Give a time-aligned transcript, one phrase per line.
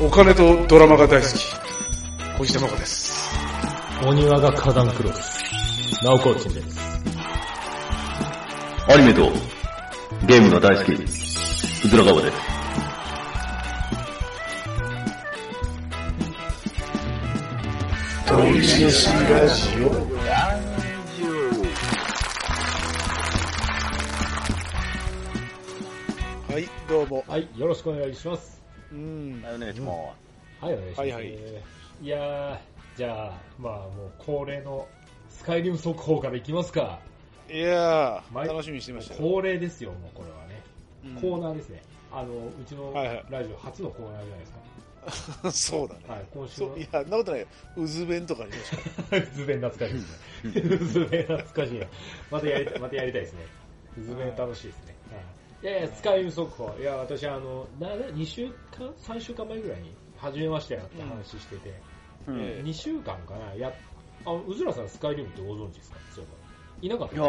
[0.00, 1.34] お金とドラマが大好き。
[2.36, 3.30] 小石玉子です。
[4.04, 6.04] お庭が花壇黒です。
[6.04, 6.80] ナオコーチンです。
[8.88, 9.30] アニメと
[10.26, 12.36] ゲームが大好き、うずらがわです。
[26.48, 27.24] はい、どうも。
[27.28, 28.55] はい、よろしくお願いします。
[28.96, 29.42] うん。
[29.42, 29.92] はい、お願いしま
[30.60, 30.64] す。
[30.64, 31.00] はい、お願いします。
[31.00, 32.58] はいはいいやー、
[32.98, 34.86] じゃあ、まあもう恒例の
[35.30, 36.98] スカイリム速報からいきますか。
[37.50, 39.20] いやー、毎楽しみにしてましたよ。
[39.20, 40.62] 恒例ですよ、もうこれはね。
[41.04, 41.82] うんコーナーですね。
[42.12, 42.92] あの、うちの
[43.30, 44.66] ラジオ初のコーナーじゃないですか。
[45.52, 46.00] そうだね。
[46.08, 47.46] はい、今週のそう、いや、なことないよ。
[47.76, 49.26] 渦弁とかありました。
[49.32, 50.78] ズベン懐かしいですね。
[50.88, 51.86] ズベン懐かしいな。
[52.30, 53.46] またやりまたやりたいですね。
[54.02, 54.95] ズベン楽しいですね。
[55.62, 56.74] はいいやいや、スカイリム速報。
[56.78, 61.74] いや、私、あの、な、2週間 ?3 週間前ぐらいに、初めましてやって話してて、
[62.26, 62.38] うん。
[62.38, 63.72] え2週間かな、や、
[64.24, 65.98] あ、うずらさんスカイリムってご存知ですか？
[66.10, 66.24] そう
[66.82, 67.14] いなかった。
[67.14, 67.24] いや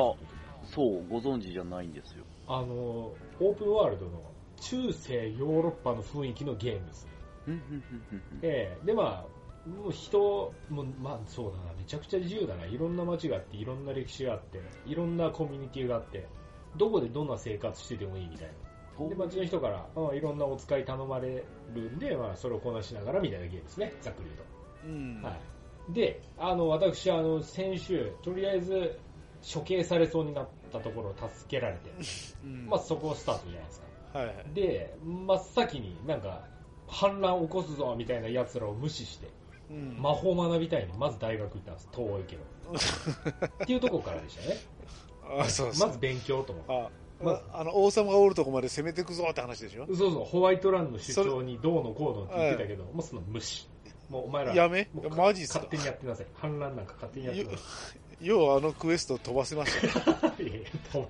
[0.64, 2.26] そう、ご存知じゃないんですよ。
[2.48, 4.24] あの、オープンワールドの
[4.60, 7.08] 中世ヨーロッパの雰囲気のゲームです
[8.42, 8.86] ええ。
[8.86, 12.66] で、まあ、もう人、もうまあそうだな、めちゃくちゃ自由だな。
[12.66, 16.28] いろんな街があって、いろんな歴史があって、いろんなコミュニティがあって、
[16.78, 19.10] どこでどんな生活しててもいいみたいな。
[19.10, 24.30] で、街の人から、うんいろんなお使い頼まれるんで、まあ、それをこなしながらみたいなゲームですね、ざっくり
[24.86, 25.28] 言ううんと。。
[25.28, 25.34] は
[25.90, 25.94] い。
[25.94, 29.00] で、あの、私、あの、先週、とりあえず、
[29.54, 31.92] 処刑されそうになったところを助けられて、
[32.44, 34.20] うんまあ、そこをスタートじゃないですか。
[34.20, 34.36] はいはい。
[34.54, 36.44] で、真っ先になんか、
[36.88, 39.28] 反乱起こすぞみたいな奴らを無視して、
[39.70, 42.44] うん魔法学びたいにまず大学行ったんです、遠いけど。
[43.64, 44.56] っていうところからでしたね。
[45.40, 45.88] あ、そうそう。
[45.88, 46.56] まず勉強と。
[46.68, 46.90] あ、
[47.24, 49.86] ままあの、王様がおるとこまで攻めてくぞって話でしょ？
[49.88, 53.68] そうそう、ホワイトランド主張にどうのこうのって言ってたけど、もうその無視。
[54.10, 54.90] もうお前ら、やめ？
[55.16, 56.26] マジ勝手にやってなさい。
[56.36, 57.58] 反乱なんか勝手にやってなさ
[58.22, 58.26] い。
[58.26, 60.34] ようあのクエスト飛ばせましたね。
[60.50, 61.08] いやいやと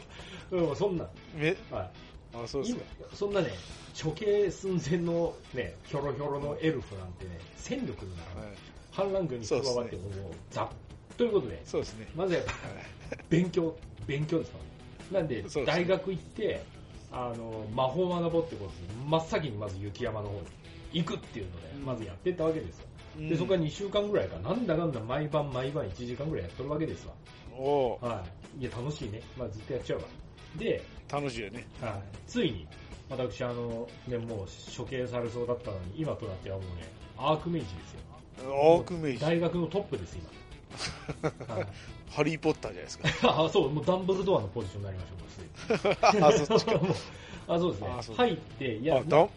[0.51, 1.89] うん、そんな、め、は
[2.33, 3.15] あ、そうい、です今か。
[3.15, 3.49] そんなね、
[4.01, 8.45] 処刑寸前のね、ひょろひょろのエルフなんてね、戦力にならない。
[8.47, 8.55] はい
[8.89, 10.67] 反乱軍に加わってももう、ザッ。
[11.17, 12.07] ということで、そうですね。
[12.15, 12.51] まずやっぱ
[13.29, 14.57] 勉強、勉強ですか？
[15.13, 16.63] らなんで大学行って、
[17.11, 18.75] あの、魔法を学ぼうってことで、
[19.09, 20.39] 真っ先にまず雪山の方に
[20.93, 22.87] 行くっていうので、うんまずやってったわけですよ。
[23.17, 27.13] うんで、そこから2週間ぐらいか、なんだかんだ毎晩毎晩1時間ぐらいやっとるわけですわ。
[27.57, 28.23] おーは
[28.59, 28.61] い。
[28.61, 29.21] いや、楽しいね。
[29.37, 30.05] まあずっとやっちゃうわ。
[30.57, 31.65] で、楽しいよね。
[31.81, 31.91] はい、
[32.27, 32.67] ついに、
[33.09, 34.47] 私、あの、ね、もう
[34.77, 36.83] 処刑されそうだったのに、今となってはもうね、
[37.17, 38.53] アークメイジですよ。
[38.53, 39.21] オークメイジ。
[39.21, 40.29] 大学のトップです、今。
[41.55, 41.67] はい
[42.11, 43.09] ハリーポッターじゃないですか。
[43.45, 46.57] あ、そう、もうダンブルドアのポジションになりました、もう あ、そう
[47.47, 48.15] あ、そうですね。
[48.15, 49.29] 入って、いや、あ、ダン、はい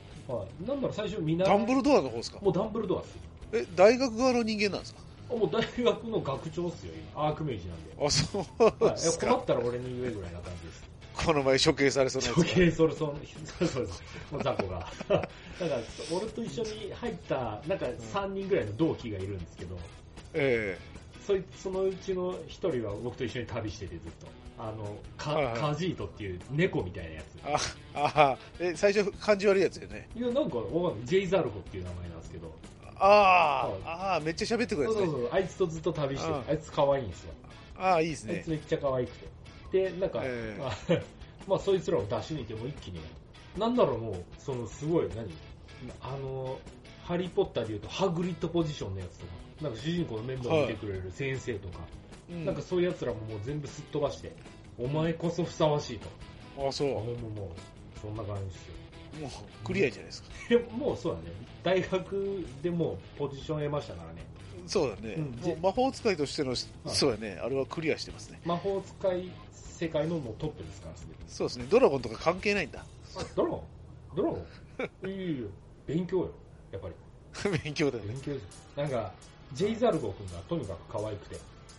[0.66, 2.38] なんだろう、最初見習いダンブルドアの方ですか？
[2.40, 3.20] もうダンブルドアっすよ。
[3.60, 5.00] え、大学側の人間なんですか？
[5.30, 7.26] あもう大学の学長っすよ、今。
[7.26, 8.06] アークメイジなんで。
[8.06, 10.90] あ、そうはい、困ったら俺に言えぐらいな感じです。
[11.26, 12.46] この前処刑されそうなやつ処が。
[12.48, 13.16] 刑それそう
[13.66, 14.02] そうです。
[14.32, 14.78] もう雑魚が。
[14.78, 15.26] だか
[15.58, 15.78] ら、
[16.12, 19.76] 俺と一緒に入った、なんか3人ぐらいの同期がいるんですけど、
[20.34, 20.78] え
[21.26, 24.26] そいそのうちの1人は僕と一緒に旅しててずっと。
[24.58, 27.24] あの、カはいはいカジートっていう猫みたいなやつ。
[27.46, 30.06] えあ、あ、え、最初感じ悪いやつよね。
[30.14, 31.06] いや、なんかわかんない。
[31.06, 32.52] ジェイザルコっていう名前なんですけど。
[32.96, 33.06] あ
[33.68, 34.98] はいあ、ああ、めっちゃ喋ってくるやつね。
[34.98, 35.30] そうそうそう。
[35.32, 36.44] あいつとずっと旅してるあ。
[36.46, 37.32] あいつ可愛いんですよ。
[37.78, 38.50] ああ、いいですねあいつ。
[38.50, 39.28] めっちゃ可愛くて。
[39.90, 40.72] で、なんか、ええまあ、
[41.48, 43.00] まあ、そいつらを出し抜いても一気に、
[43.56, 45.30] なんだろう、もう、そのすごい、何？
[46.02, 46.58] あの、
[47.04, 49.32] ハリーポッターで言うと、ハグリッドポジションのやつとか、
[49.62, 51.78] なんか主人公の面倒を見てくれる先生とか、
[52.30, 54.32] うんなんかそういう奴らももう全部すっ飛ばして、
[54.78, 56.08] お前こそふさわしいと。
[56.68, 56.88] あそう。
[56.90, 57.52] ももう、もう、も
[57.96, 58.74] うそんな感じですよ。
[59.62, 60.28] う、クリアじゃないですか。
[60.48, 61.34] でもうそうだね。
[61.64, 64.22] 大学でもうポジション得ましたからね。
[64.66, 65.14] そうだね。
[65.14, 67.38] うんもう魔法使いとしての、そうだね。
[67.42, 68.40] あれはクリアしてますね。
[68.44, 71.16] 魔法使い世界のもうトップですから、すでに。
[71.26, 71.66] そうですね。
[71.68, 72.84] ドラゴンとか関係ないんだ。
[73.16, 74.16] あ、ドラゴン？
[74.16, 74.38] ドラゴ
[75.04, 75.08] ン？
[75.10, 75.46] いいよいいよ。
[75.86, 76.30] 勉強よ。
[76.70, 76.94] やっぱり。
[77.64, 78.04] 勉強だね。
[78.06, 78.32] 勉強
[78.76, 79.12] なんか、
[79.54, 81.36] ジェイザルゴ君がとにかく可愛くて、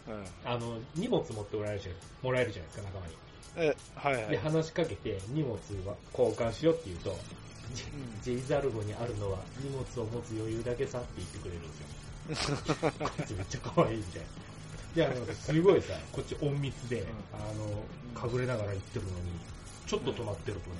[0.07, 1.91] うんあの、荷物持っておられるじゃ
[2.21, 3.13] もらえるじゃないですか、仲間に。
[3.57, 4.37] え、はいはで、い。
[4.39, 5.53] 話しかけて、荷物
[5.85, 7.17] は交換しようって言うと、
[8.23, 11.61] ジェイザルゴにあるのは荷物を持つ余裕だけさって言ってくれるん
[12.29, 12.57] ですよ。
[12.99, 14.27] こいつめっちゃ可愛いみたいな。
[14.95, 17.37] で、あの、すごいさ、 こっち隠密で、あ
[18.19, 19.31] の、隠れながら言ってるのに、
[19.87, 20.75] ちょっと止まってるとね、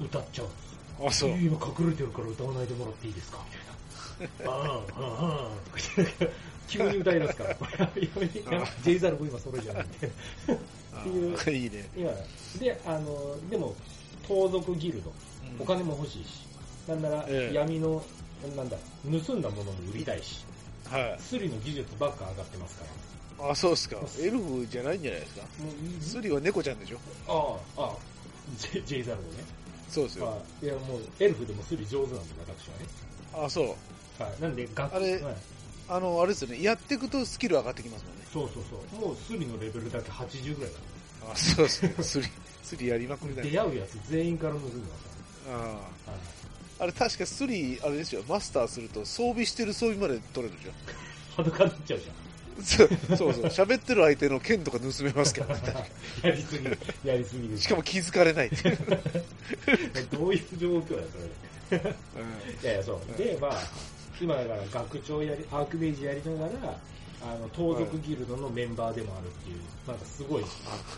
[0.00, 1.06] 歌っちゃうんですよ。
[1.08, 1.30] あ、そう。
[1.30, 3.38] いや今隠れてるから歌わないでもらっていいですか？
[3.50, 3.69] みたいな。
[4.46, 5.50] ああ、
[6.68, 10.10] 急に歌い出すから、ジェイザルゴ今それじゃないみたい
[10.48, 11.00] な。
[11.00, 11.88] っていうあいいね。
[11.96, 12.10] 今、
[12.60, 13.74] で、あの、でも、
[14.26, 15.12] 盗賊ギルド、
[15.58, 16.46] お金も欲しいし、
[16.86, 18.02] なんならええ闇の、
[18.56, 20.44] なんだ、盗んだものも売りたいし、
[20.88, 21.16] はい。
[21.20, 22.84] スリの技術ばっか上がってますか
[23.38, 23.50] ら。
[23.50, 23.96] あ、そうっすか。
[24.20, 25.42] エルフじゃないんじゃないですか。
[26.00, 26.98] スリは猫ちゃんでしょ？
[27.26, 27.96] ああ、ああ、
[28.58, 29.44] ジェイザルドね。
[29.88, 30.26] そうですよ。
[30.26, 30.66] はい。
[30.66, 32.86] いや、もう、エルフでもスリ上手なんで、私はね。
[33.46, 33.74] あ、そう。
[34.24, 34.42] はい。
[34.42, 35.36] なんで、楽あれはい
[35.88, 36.62] あの、あれですよね。
[36.62, 38.20] やっていくとスキル上がってきますもんね。
[38.32, 39.08] そうそうそう。
[39.08, 40.78] もうスリのレベルだけ80ぐらいだ。
[41.32, 41.94] あ、そうですね。
[42.00, 42.28] スリ、
[42.62, 43.50] スリやりまくりだね。
[43.50, 46.16] 出会うやつ全員から盗んでまあすはい。
[46.78, 46.84] あ。
[46.84, 48.22] あれ確かスリ、あれですよ。
[48.28, 50.72] マスターすると装備してる装備まで取れるでしょ。
[51.42, 52.64] 裸になっちゃうじゃん。
[52.64, 53.44] そうそうそう。
[53.46, 55.90] 喋ってる相手の剣とか盗めますからね。
[56.22, 56.64] やりすぎ、
[57.04, 57.62] やりすぎです。
[57.64, 58.78] しかも気づかれないっていう。
[60.12, 61.04] どういう状況や、
[61.68, 61.78] それ。
[61.78, 61.86] うん
[62.62, 63.18] いやいや、そう。
[63.18, 63.52] で、まあ、
[64.20, 66.78] 今だから学長やり、アークメイジやりながら、
[67.22, 70.44] あの、盗賊ギルドのメンバーでもあるっていう、なんかすごい、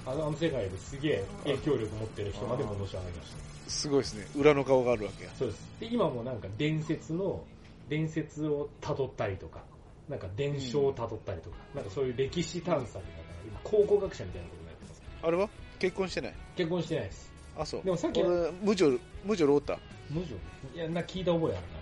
[0.07, 3.71] あの世界ですげえ影響力持ってる人まで戻し上がりました。
[3.71, 4.27] すごいですね。
[4.37, 5.31] 裏の顔があるわけや。
[5.39, 5.69] そうです。
[5.81, 7.45] で、今もなんか伝説の、
[7.89, 9.63] 伝説を辿ったりとか、
[10.09, 15.03] なんか伝承を辿ったりとか、なんかそういう歴史探査みたいな、今考古学者みたいなことになってます。
[15.23, 15.49] あれは？
[15.79, 16.35] 結婚してない？
[16.57, 17.33] 結婚してないです。
[17.59, 17.83] あ、そう。
[17.83, 19.79] でもさっき俺、無女、無女ロータ。
[20.11, 20.27] 無女？
[20.75, 21.81] いや、な、聞いた覚えあるな、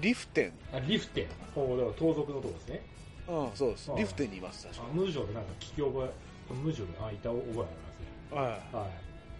[0.00, 0.52] リフテン。
[0.72, 0.78] 女。
[0.78, 1.26] あ、リフテン。
[1.54, 2.82] ほう、だから盗賊のとこですね。
[3.28, 6.08] うん、そうですリフテンにいます、確あ無女でなんか聞き覚
[6.50, 7.66] え、無女で、あ、いた覚えありますね。
[8.30, 8.36] か。
[8.36, 8.50] はい。
[8.50, 8.60] はい。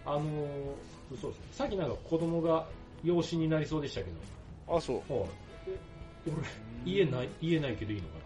[0.05, 1.45] あのー、そうですね。
[1.51, 2.67] さっきなんか子供が
[3.03, 4.07] 養子になりそうでしたけ
[4.69, 5.01] あ、そう。
[5.07, 5.29] ど、はい。
[5.67, 5.79] え、
[6.27, 8.17] 俺、家ない、家ないけどいいのか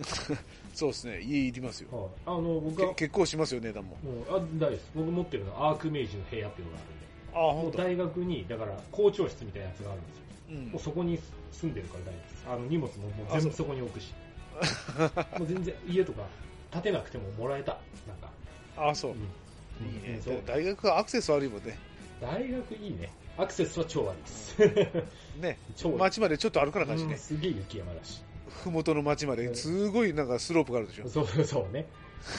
[0.72, 1.20] そうですね。
[1.20, 1.88] 家いりますよ。
[1.92, 2.10] なはい。
[2.26, 3.98] あの、僕はけ、結構しますよ、値段も。
[4.02, 4.90] もう、あ、大です。
[4.94, 7.00] 僕持ってるのはアークメイジの部屋っていうのがあるんで。
[7.34, 7.78] あ、もほと。
[7.78, 10.22] うん大学に、だから、校長室みたいなやつがあるんですよ。
[10.50, 11.18] うんもうそこに
[11.52, 12.44] 住んでるから大丈夫です。
[12.48, 14.12] あの、荷物ももう全部そこに置くし。
[15.38, 16.26] もう全然、家とか
[16.72, 17.78] 建てなくてももらえた。
[18.06, 18.30] なんか。
[18.76, 19.14] あ、そうう。
[19.14, 19.18] ん。
[19.18, 20.22] いいねうん。
[20.22, 21.78] そう大学はアクセス悪いもんね。
[22.20, 23.10] 大学いいね。
[23.36, 24.58] アクセスは超悪いです。
[25.40, 25.58] ね。
[25.76, 25.98] 超悪い。
[25.98, 27.16] 街までちょっと歩かな感じうんね。
[27.16, 28.22] すげえ雪山だし。
[28.48, 31.08] ふもとの街まで、すごいなんかスロープがあるでしょ。
[31.08, 31.86] そうそうね。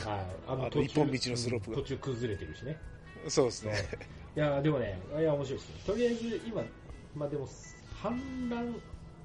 [0.05, 0.19] はい。
[0.47, 2.77] ああの一本道のスロープがうん途中崩れてるしね。
[3.27, 3.73] そうですね。
[4.35, 5.75] いや、でもね、いや、面白いですよ。
[5.85, 6.63] とりあえず、今、
[7.15, 7.47] まあでも、
[8.01, 8.75] 反乱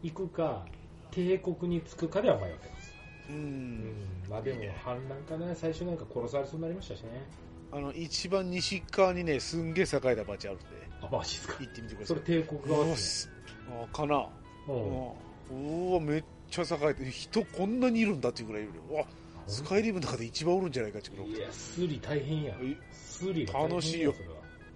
[0.03, 0.63] 行くか、
[1.11, 2.93] 帝国に着くかでは迷ってます。
[3.31, 3.33] う。
[3.33, 3.95] うんん。
[4.29, 5.55] まあでも、反乱かな。
[5.55, 7.27] 最初なんか殺されそうになりましたしね。
[7.73, 10.67] あの、一番西側にね、すんげえ栄えた街あるんで、
[11.01, 11.57] あ、マジですか？
[11.59, 12.17] 行ってみてください。
[12.19, 13.31] それ帝国側ですす
[13.71, 14.19] あかな。
[14.19, 14.27] ね。
[14.69, 15.91] うん。
[15.91, 18.83] うわ、めっちゃ栄えて、人こんなにいるんだっていうぐらいいるよ。
[18.91, 19.07] うわ、
[19.47, 22.55] スカイリムの中で一番おるんじゃないかっていや、スリ大変や。
[22.61, 24.15] えスリ楽しいよ。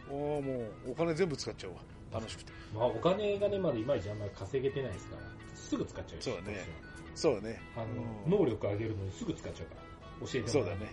[0.08, 0.41] ああ、も
[0.87, 1.76] う、お金全部使っちゃうわ。
[2.12, 2.53] 楽しくて。
[2.75, 5.23] まあ、お金がね、まだいまいちあんまり稼げてないですから、
[5.55, 6.69] すぐ使っちゃうしそうだね
[7.15, 7.61] そうだね。
[7.75, 7.89] はあう
[8.29, 9.75] んの、能力上げるのにすぐ使っちゃうか
[10.21, 10.89] ら、教えてもらそうだねん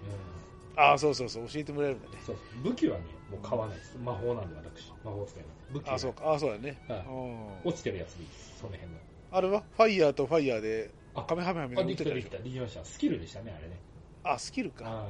[0.80, 2.18] ああ、そうそうそう、教えてもらえるんだね。
[2.26, 3.98] そう武器はね、もう買わないです。
[3.98, 4.92] 魔法なんで私。
[5.04, 5.74] 魔法使います。
[5.74, 6.26] 武器はああ、そうか。
[6.26, 6.78] ああ、そうだね。
[6.88, 8.58] はいうん落ちてるやつでいいです。
[8.60, 8.98] その辺の。
[9.32, 9.64] あれは？
[9.76, 12.38] ファイヤーとファイヤーで、あカメハメハメできたできた。
[12.38, 12.86] できました。
[12.86, 13.78] スキルでしたね、あれね。
[14.24, 14.84] あ、スキルか。
[14.86, 15.08] あ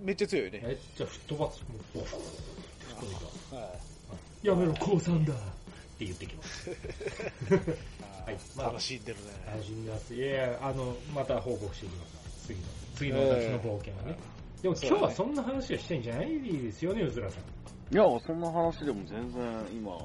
[0.00, 0.62] めっちゃ強いね。
[0.66, 1.62] めっちゃ吹っ飛ばす。
[1.62, 2.04] もう、吹っ
[2.98, 3.54] 飛んできます。
[3.54, 3.64] はい
[4.42, 5.36] やめろ、降参だっ
[5.98, 6.70] て言ってきます。
[8.24, 9.24] はいまあ楽しんでるね。
[9.46, 10.14] 楽しんでます。
[10.14, 12.46] いやいや、あの、また報告していきます。
[12.46, 14.16] 次の、次の私の冒険はね。
[14.62, 17.94] でも今日はそんな話はしてんじゃないですよね、うずらさん。
[17.94, 19.96] いや、そんな話でも全然今、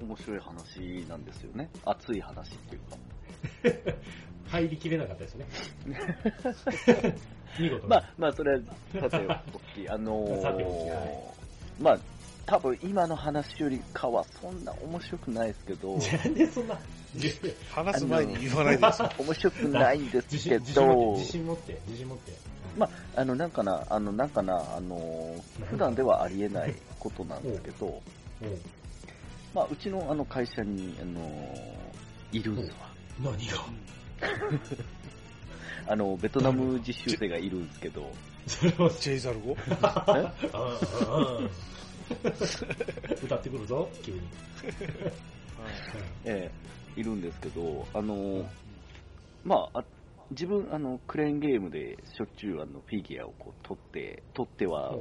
[0.00, 1.68] 面白い話なんですよね。
[1.84, 3.92] 熱い話っていうか。
[4.46, 5.46] 入りきれなかったですね。
[7.58, 7.88] 見事に。
[7.88, 8.60] まあ、まあ、それは、
[9.00, 11.98] さておき、あのーさておきはいまあ、
[12.46, 16.78] 多分今の話よりかはそんな面白くないですけど、なんでそんな、
[17.70, 19.14] 話す前に言わないでください。
[19.22, 22.32] 面白くないんです自けど、自信持って、自信持って。
[22.78, 28.00] まあ、あの、なんかな、あの、なんかな、あのー、普段ではありえないことなんですけど、
[28.42, 28.60] うん。
[29.52, 32.76] まあ、うちのあの会社に、あのー、いるんですわ。
[33.18, 33.64] 何が？
[35.92, 38.12] あの、ベトナム実習生がいるんですけど、
[38.46, 39.56] それは、ジェイザル語？
[43.22, 44.20] 歌ってくるぞ、急に。
[46.24, 48.46] ええいるんですけど、あのー、
[49.44, 49.84] まあ、あ
[50.30, 54.96] 自分、あの、クレーンゲームでしょっちゅうあのフィギュアをこう取って、取っては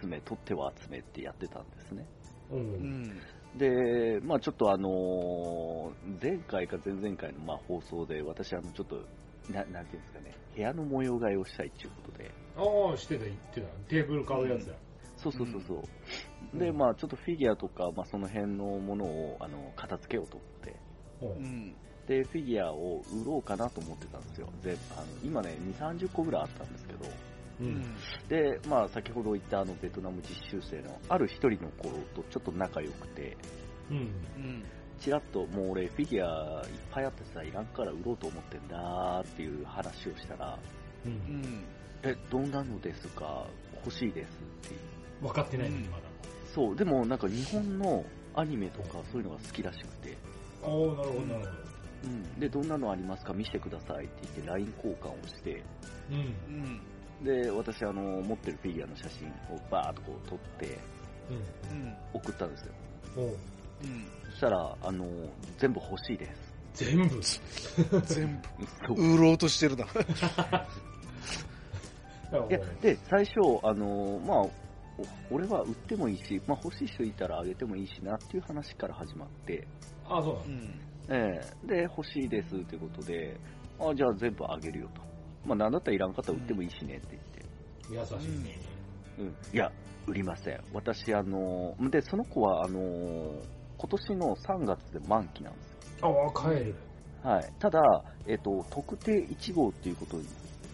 [0.00, 2.06] 集め、取っては集めってやってたんですね。
[2.50, 2.58] うん。
[2.58, 2.60] う。
[2.60, 3.22] うんん。
[3.58, 8.96] で、まあちょっとあのー前回か前々回のまあ放送で私あのちょっと、
[9.50, 13.66] ななんていうんですかね、部屋の模様替えをしたいっていうことで、ああ、してた、言ってた。
[13.88, 14.74] テーブル買うやつだ。
[15.22, 15.76] そうそうそうそう。
[15.78, 20.76] うんで、まあちょっとフィギュアとか、まあその辺のものをあの片付けようと思って、
[21.22, 21.26] う。
[21.26, 21.76] うんん。
[22.06, 24.48] で、フィギュアを売ろうかなと思ってたんですよ。
[24.62, 27.06] で、あの今ね、2、30個ぐらいあったんですけど、
[27.60, 27.64] う。
[27.64, 27.82] うんん。
[28.28, 33.36] で、まあ先ほど言ったあのベトナム実習生のある一人の子とちょっと仲良くて、
[33.90, 33.96] うん。
[33.96, 34.64] うん。
[35.00, 40.58] チラッと、もう俺フィギュアいっぱいあってさ、いらんから売ろうと思ってんだっていう話をしたら、
[41.06, 41.08] う。
[41.08, 41.64] うんん。
[42.04, 43.46] え、どんなのですか？
[43.84, 44.28] 欲しいです
[44.66, 44.91] って。
[45.22, 46.02] 分かってないのにうんまだ。
[46.54, 50.16] そう、でもなんか日本のアニメとかそういうのが好きらしくて、
[50.62, 51.46] おおなるほど、なるほ
[52.04, 52.40] うん。
[52.40, 53.32] で、どんなのありますか？
[53.32, 55.62] 見せてくださいって言って LINE 交換をして、
[56.10, 56.16] ど。
[56.16, 56.22] うん。
[56.22, 56.22] う
[57.24, 57.24] ん。
[57.24, 60.78] で、私あの、持ってるフィギュアの写真をバーっとこう撮って
[61.30, 61.34] う
[61.74, 61.96] ん。
[62.12, 62.72] 送ったんですよ。
[63.16, 63.22] うん。
[63.24, 63.36] おううん。
[64.30, 65.06] そしたら、あの、
[65.58, 66.52] 全部欲しいです。
[66.74, 67.20] 全部？
[68.06, 68.42] 全
[68.88, 69.84] 部、 売ろうとしてるな。
[72.48, 74.50] いや、で、最初、あの、まあ、お
[75.30, 79.66] 俺は売ってもいいし、まあ欲しい人いたらあげてもいいしなっていう話から始まって、
[80.08, 80.92] あ、そうなん。
[81.08, 83.36] ええで、欲しいですということで、
[83.78, 85.02] あ、じゃあ全部あげるよと。
[85.44, 87.18] まあなんだったらいらんかったら売ってもいいしねって
[87.90, 88.14] 言って。
[88.14, 88.58] 優しいね。
[89.18, 89.26] うん。
[89.52, 89.70] いや、
[90.06, 90.60] 売りません。
[90.72, 92.80] 私、あの、で、その子は、あの、
[93.78, 95.60] 今年の3月で満期なんで
[95.96, 96.32] すよ。
[96.34, 96.74] あ、帰る。
[97.22, 97.52] はい。
[97.58, 97.80] ただ、
[98.26, 100.16] えっと、特定1号っていうこと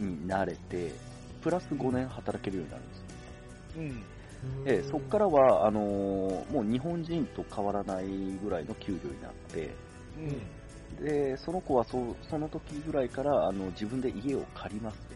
[0.03, 0.93] になれて、
[1.43, 3.08] プラス5年働けるようになるんです
[3.87, 3.93] よ。
[4.45, 4.63] うん。
[4.67, 8.07] えそこからは、あのーもう日本人と変わらない
[8.43, 9.75] ぐらいの給料になって、
[10.17, 11.05] うん。
[11.05, 15.15] で、その子はそその時ぐらいから、あの、自分で家を借りますと。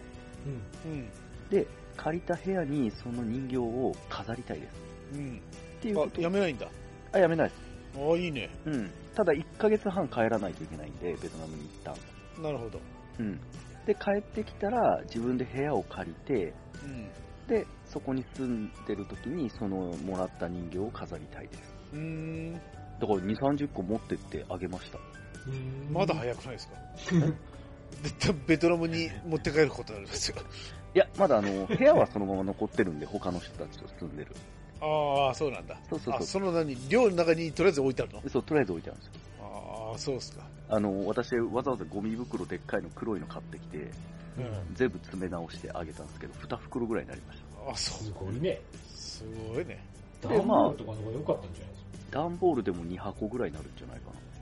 [0.87, 0.93] うん。
[0.93, 1.11] うん。
[1.51, 1.67] で、
[1.97, 4.75] 借りた部屋にその人形を飾りたいです。
[5.15, 5.37] うん。
[5.79, 6.69] っていうことあ、やめないんだ。
[7.13, 7.61] あ、やめないです。
[7.99, 8.51] あ、いいね。
[8.65, 8.91] うん。
[9.15, 11.95] ただ1ヶ月半帰らないといけないんで、ベトナムに一旦。
[12.43, 12.81] なるほど。
[13.19, 13.39] うん。
[13.87, 16.55] で、帰ってきたら、自分で部屋を借りて、
[16.85, 17.11] うん。
[17.53, 21.75] で、そこに住んでる時に、その、もらった人形を飾りたいです。
[21.93, 22.53] うーん。
[22.55, 22.61] だ
[23.07, 24.99] から2、30個持ってってあげました。
[25.47, 26.75] うんまだ早くないですか？
[28.03, 30.37] 絶対 ベトナムに持って帰ることになるんですよ。
[30.95, 34.35] いや、まだあの、 部屋はそのまま残ってるんで、他の人たちと住んでる。
[34.81, 35.75] ああ、そうなんだ。
[35.75, 36.27] あ、そうそうそう。
[36.27, 38.23] その何、寮の中にとりあえず置いてあるの？
[38.31, 39.13] そう、とりあえず置いてあるんですよ。
[39.41, 40.47] ああ、そうですか。
[40.69, 43.91] あの、私、わざわざゴミ袋でっかいの黒いの買ってきて、うん。
[44.75, 48.61] 全部詰め直してあげたんですけど、2袋ぐらいになりましあそすごいね。
[48.95, 49.25] す
[49.55, 49.85] ごいね。
[50.21, 52.13] ダンボールとかの方が良かったんじゃないですか。
[52.13, 52.19] た。
[52.19, 54.33] 段ボールでも2箱ぐらいになるんじゃないかな。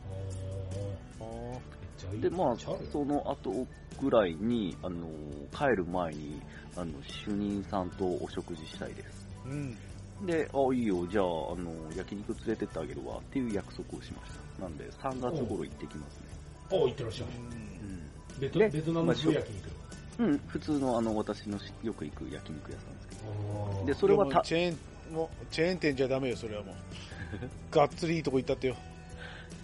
[2.20, 3.66] で、まあその後
[4.00, 5.06] ぐらいに、あの、
[5.52, 6.40] 帰る前に、
[6.76, 9.26] あの、主任さんとお食事したいです。
[9.46, 9.76] うん。
[10.26, 14.62] で、あ、いいよ、じゃあ、あの、焼肉連れてってあげるわっていう約束をしました。
[14.62, 16.26] なんで、3月頃行ってきますね。
[16.70, 17.26] お行ってらっしゃい。
[17.26, 18.40] うん。
[18.40, 19.69] ベトでベトナム風焼肉。
[20.20, 23.14] うん、普通のあの、私のしよく行く焼肉屋さんですけ
[23.80, 23.86] ど。
[23.86, 24.76] で、それはたでも、チェー
[25.10, 26.74] ン、もう、チェーン店じゃダメよ、それはもう。
[27.74, 28.76] がっつりいいとこ行ったってよ。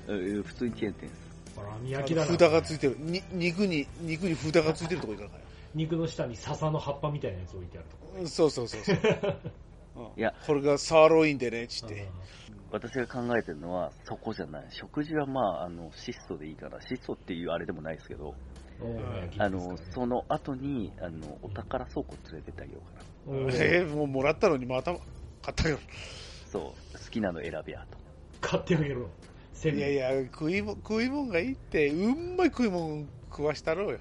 [0.09, 1.21] えー普通にチェーン店です。
[1.57, 2.97] ほら、焼きだがついてる。
[2.99, 5.37] に、肉に、肉に札がついてるとこ行かなか
[5.75, 8.15] 肉の下に笹の葉っぱみたいなやつ置いてあるとこ。
[8.23, 8.27] ら。
[8.27, 8.97] そうそうそうそう。
[9.97, 12.09] うんいやこれがサーロインでね、ちって。
[12.71, 14.67] 私が考えてるのは、そこじゃない。
[14.71, 18.35] 食事はまあ、あの、質素でいいから、質素っていうあれでもないですけど、
[19.38, 22.80] あのその後に、あの、お宝倉庫連れてってあげよ
[23.26, 23.52] うかな。
[23.54, 25.78] えー、もうもらったのにまた買ったよ。
[26.50, 27.99] そう、好きなの選べやと。
[28.40, 29.06] 買ってあげるの。
[29.52, 33.99] 千いやいや、食いも、食いもんがいいって、うんまい食いもん食わしたろうよ。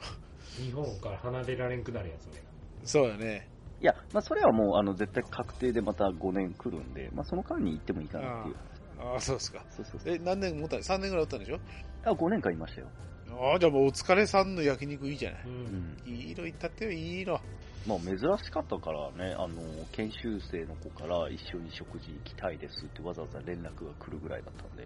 [0.58, 2.41] 日本から離れられんくなるやつね。
[2.84, 3.48] そうだね。
[3.82, 8.55] いや、まあ、それはもう、あの、絶対確定でまた5年来るんで、まあ、その間に行ってもいいかなっていう
[8.98, 9.13] 話。
[9.13, 9.63] ああ、そうですか。
[9.70, 10.13] そうそうそう。
[10.13, 11.60] え、何年もった ?3 年ぐらいおったんでしょ？
[12.03, 12.88] あ、5年間いましたよ。
[13.32, 15.41] ああ、じゃあもうお疲れさんの焼肉いいじゃない。
[15.46, 15.50] う。
[15.50, 16.20] うんん。
[16.20, 17.39] いいの行ったってよ、いいの。
[17.88, 24.86] まあ、珍しかったからね、あの、研修生の子から一緒に食事行きたいですってわざわざ連絡が来るぐらいだったんで。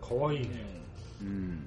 [0.00, 0.48] かわいいね。
[1.22, 1.66] うん。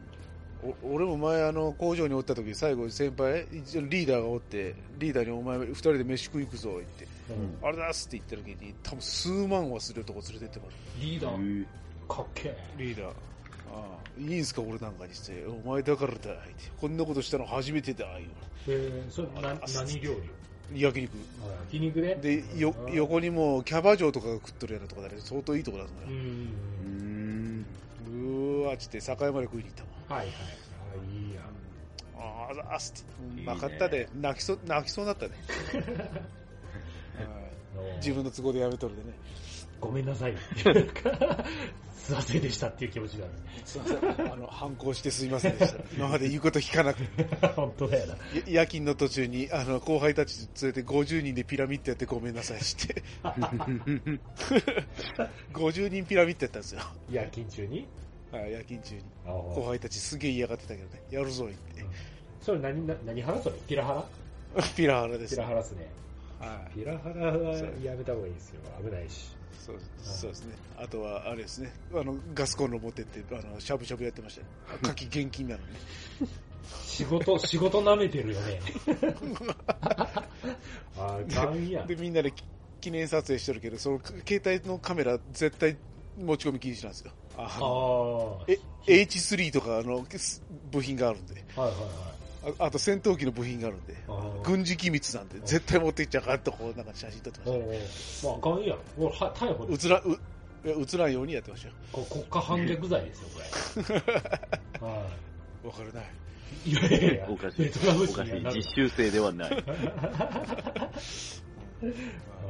[0.83, 11.65] お俺も前あの工場におった時最後先輩一応リーダーがおってリーダーにお前二人で飯食い行くぞ言ってうんあれだっすって言った時に多分数万はするとこ連れてってもらリーダー、ー
[12.07, 12.57] かっけえ。
[12.77, 13.13] うリーダー
[13.73, 15.45] ああいいんすか俺なんかにして。
[15.47, 16.33] お前だからだって
[16.79, 18.09] こんなことしたの初めてだよ
[18.67, 20.13] えー、それなあ何料
[20.71, 20.81] 理？
[20.81, 21.11] 焼肉。
[21.41, 22.15] あ焼肉で？
[22.15, 26.13] でよ横にもうキャバ嬢とかが食っとるようなとこだね相当いいとこだぞうん。
[26.13, 27.65] うん。
[28.07, 30.35] うーわっつって境まで食いに行ったもんはいはい。
[30.35, 31.41] あいいや。
[32.15, 32.99] ああだって
[33.39, 33.53] いいね。
[33.53, 34.07] 分かったで。
[34.13, 35.31] 泣きそう泣きそうになったね。
[37.17, 37.97] はい。
[37.97, 39.13] 自分の都合でやめとるでね
[39.83, 40.35] ごめんなさい。
[42.03, 43.27] すいませんでしたっていう気持ちにな
[43.65, 44.31] すいません。
[44.31, 45.79] あの、反抗してすいませんでした。
[45.95, 47.23] 今まで言うこと聞かなくて。
[47.23, 47.29] る。
[47.55, 48.13] 本当だよな。
[48.13, 53.03] や夜勤の途中に、あの、後輩たち連れて50人でピラミッドやってごめんなさいして。
[55.53, 56.81] 50人ピラミッドやったんですよ。
[57.09, 57.87] 夜勤中に？
[58.31, 59.03] はい、夜勤中に。
[59.25, 61.01] あ後輩たちすげえ嫌がってたけどね。
[61.09, 61.57] やるぞ、言っ
[62.41, 64.05] それ何、な何腹それピラハ
[64.55, 64.61] ラ？
[64.67, 64.69] て。
[64.75, 65.35] ピラハラです。
[65.35, 65.89] ピラハラっすね。
[66.39, 66.79] はい。
[66.79, 68.59] ピラハラはやめた方がいいですよ。
[68.83, 69.33] 危ないし。
[69.60, 70.55] そうそうですね。
[70.77, 71.74] あとは、あれですね。
[71.93, 74.48] あの、ガスコンロ持ってって、あの、しゃぶしゃぶやってましたよ。
[74.83, 75.69] 夏季現金なのに。
[76.86, 78.62] 仕事、仕事舐めてるよね。
[80.98, 81.86] あー、ガンや。
[81.86, 82.43] で、みんなでき
[82.83, 85.77] 記念撮影してるけど、その携帯のカメラ絶対
[86.17, 87.12] 持ち込み禁止なんですよ。
[87.38, 88.45] ああ。
[88.48, 92.12] え H3 とかのす部品があるんで、はいはいはい。
[92.59, 93.95] ああと戦闘機の部品があるんで、
[94.43, 97.71] 軍事機密なんで、絶対持っていっちゃあかんとこう、なんか写真撮ってまおうおう
[98.23, 98.77] まあ、あかんやん。
[98.97, 99.95] 俺、は逮捕ですした。
[99.95, 101.73] 映ら、うらんようにやってましたよ。
[101.91, 103.39] こ国家反逆罪ですよ、こ
[103.79, 104.00] れ。
[104.88, 105.09] は
[105.63, 106.05] わからない。
[106.65, 106.71] い。
[106.71, 107.69] いやいやいや、おかしい。
[107.69, 109.51] おかしい実習生ではない。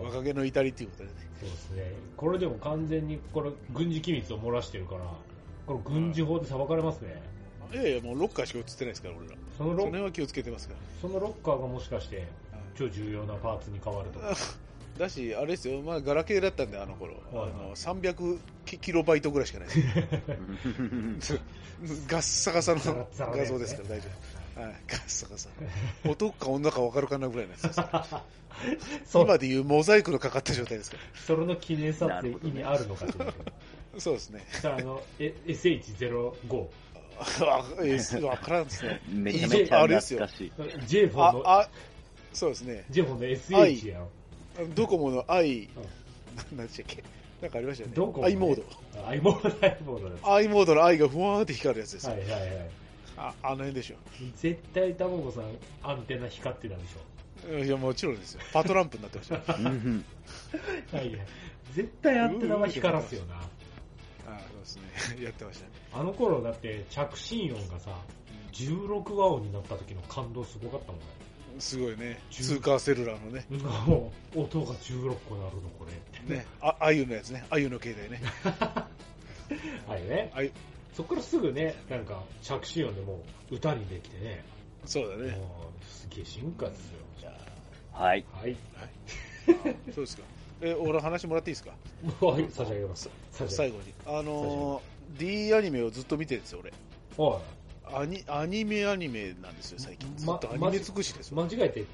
[0.03, 1.15] 若気の至りっていうことでね。
[1.39, 1.91] そうですね。
[2.17, 5.01] これでも完全に、これ、軍事機密を漏らしてるから、
[5.65, 7.21] これ軍事法で裁かれますね。
[7.73, 9.35] いやいや、もうロッカーしか映ってないですから、俺ら。
[9.57, 10.79] そのロッは気をつけてますから。
[11.01, 12.27] そのロッカーがもしかして、
[12.75, 14.36] 超重要なパーツに変わるとか。
[14.98, 19.74] だし、あれですよ、まあ、ガラケーだったんで、あの頃、はいはいあの300キキロバイトぐらいしかないで
[21.22, 21.39] す。
[22.07, 24.07] ガッサガサの画像ですから大丈
[24.55, 24.62] 夫。
[24.62, 25.50] はい、 ガッサガサ。
[26.05, 27.81] 男か女か分かるかなぐらいのやつです。
[29.12, 33.24] 今でいうモザイクのかかった状態ですかそれの記念撮影意味あるのかというと。
[33.24, 33.33] ら。
[34.00, 34.45] そうですね。
[34.51, 36.67] さあ、あの、え SH05。
[37.48, 39.01] あえーわからんですね。
[39.10, 41.05] めちゃめちゃあれですよ懐かしい。
[41.05, 41.70] J4 あ、の、あ、
[42.34, 42.86] そうですね。
[42.91, 44.10] J4 の SH やろ。
[44.75, 45.70] ドコモの i、
[46.55, 47.03] なんでしたっけ
[47.41, 47.96] なんかありましたよね。
[47.96, 49.08] ドコモね i モード。
[49.08, 50.22] i モード、i モードです。
[50.25, 52.13] i モードの i がふわーって光るやつですよ。
[52.13, 52.70] はいはいはい。
[53.15, 53.96] ああの辺でしょ。
[54.36, 55.43] 絶対、たまごさん、
[55.84, 56.96] アンテナ光ってたでし
[57.65, 58.41] いや、もちろんですよ。
[58.53, 59.36] パトランプになってました
[60.98, 61.17] はい。
[61.74, 63.36] 絶対アンテナは光らすよな。
[63.36, 64.77] あそうです
[65.17, 65.24] ね。
[65.24, 65.72] やってましたね。
[65.93, 67.91] あの頃だって着信音がさ、
[68.53, 71.05] 16和音になった時の感動すごかったもんね。
[71.59, 72.19] すごいね。
[72.31, 73.45] 十通過セルラーのね。
[73.85, 75.85] もう、音が16個なるの、こ
[76.27, 76.35] れ。
[76.35, 76.45] ね。
[76.62, 77.45] あ、あゆのやつね。
[77.50, 78.21] あゆの携帯ね。
[79.88, 80.31] はいね。
[80.33, 80.51] あゆ、
[80.93, 84.43] そっからすぐね、なんか、着信音でもう歌にできてね。
[84.86, 85.32] そうだね。
[85.38, 86.99] もう、すげえ進化ですよ。
[87.91, 88.25] はい。
[88.34, 88.58] はい。
[89.93, 90.23] そうですか。
[90.62, 91.75] え、俺話もらっていいですか？
[92.25, 93.10] はい、差し上げます。
[93.32, 93.93] 最後に。
[94.08, 94.82] あのー、
[95.17, 96.71] D アニメをずっと見てるんですよ、俺。
[97.17, 97.95] ます。
[97.95, 100.15] アニ、アニメアニメなんですよ、最近。
[100.17, 101.36] ずっまとアニメ尽くしですよ。
[101.38, 101.86] 間違えて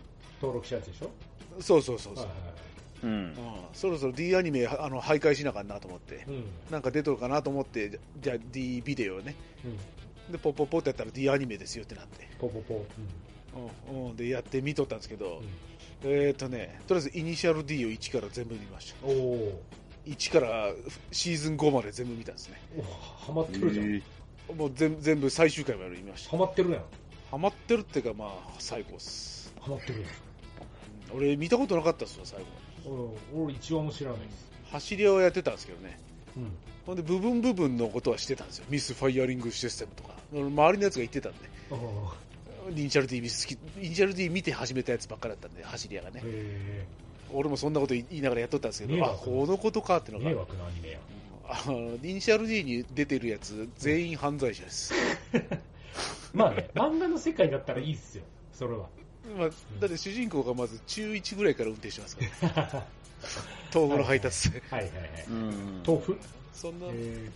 [0.42, 1.12] 登録したやつでしょ？
[1.62, 2.26] そうそうそうそう。
[2.26, 2.54] はいはいはい。
[3.04, 3.16] うんう。
[3.28, 3.36] ん
[3.74, 6.44] そろそろ D アニメあの徘徊しなあかんなと思って、うん。
[6.72, 9.36] なんか出とるかなと思って、じゃあ D ビデオね。
[9.66, 10.32] うん。
[10.32, 12.28] で、ポッポッポってやったら D アニメですよってなって。
[12.40, 12.86] ポポポ。
[13.92, 15.42] うんうん、で、やって見とったんですけど、
[16.04, 16.12] うん。
[16.12, 19.06] えーっとね、とりあえずイニシャル D を1から全部見ました。
[19.08, 19.62] おお
[20.10, 20.72] 1から
[21.12, 22.60] シーズン5まで全部見たんですね。
[22.78, 22.84] ー。
[23.26, 23.96] ハマってるじゃん。
[23.96, 24.02] え
[24.54, 26.32] もう全全部最終回まで見ました。
[26.32, 26.84] ハマってるやん。
[27.30, 29.54] ハマってるっていうか、まあ、最高っす。
[29.60, 30.04] ハマってる
[31.14, 33.18] 俺、見たことなかったっすよ、最後。
[33.36, 34.52] 俺、俺一話も知らないです。
[34.72, 36.00] 走り屋をやってたんですけどね。
[36.38, 36.52] うん。
[36.88, 38.66] ほんで、部分部分のことはしてたんですよ。
[38.70, 40.16] ミスファイアリングシステムとか。
[40.32, 41.38] 周りのやつが言ってたんで。
[41.72, 42.30] ああ。
[42.72, 46.22] イニシャル D 好き、イニシャル D 見て始めたやつばっかだったんで、走り屋がね。
[46.24, 46.86] へ
[47.34, 50.14] 俺もそんなこと言いながらやっとったんですけど、あ、このことかってえ。
[50.14, 51.00] のが迷、惑なアニメや。
[51.48, 54.94] あの、イニシャル D に出てるやつ、全員犯罪者です。
[56.34, 58.24] まあね、漫画の世界だったらいいっすよ。
[58.54, 58.88] それは。
[59.38, 62.88] まあ、だって主人公がまず中1ぐらいから運転してますから、
[63.74, 64.62] 豆腐の配達で。
[64.70, 65.26] はいはいはい。
[65.30, 65.84] うん。
[65.86, 66.18] 豆腐？
[66.54, 67.30] そんなえ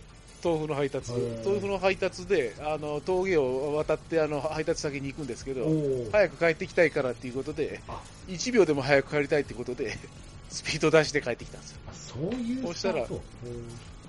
[0.44, 9.96] 豆腐の配達、うん豆腐の配達で、あの、峠を渡って、あの、配達先に行くんですけー、ど、早く帰ってきたいからっていうことで、あ1秒でも早く帰りたいってことで、
[10.50, 11.78] スピード出して帰ってきたんですよ。
[11.88, 13.06] あ、そういうそうしたら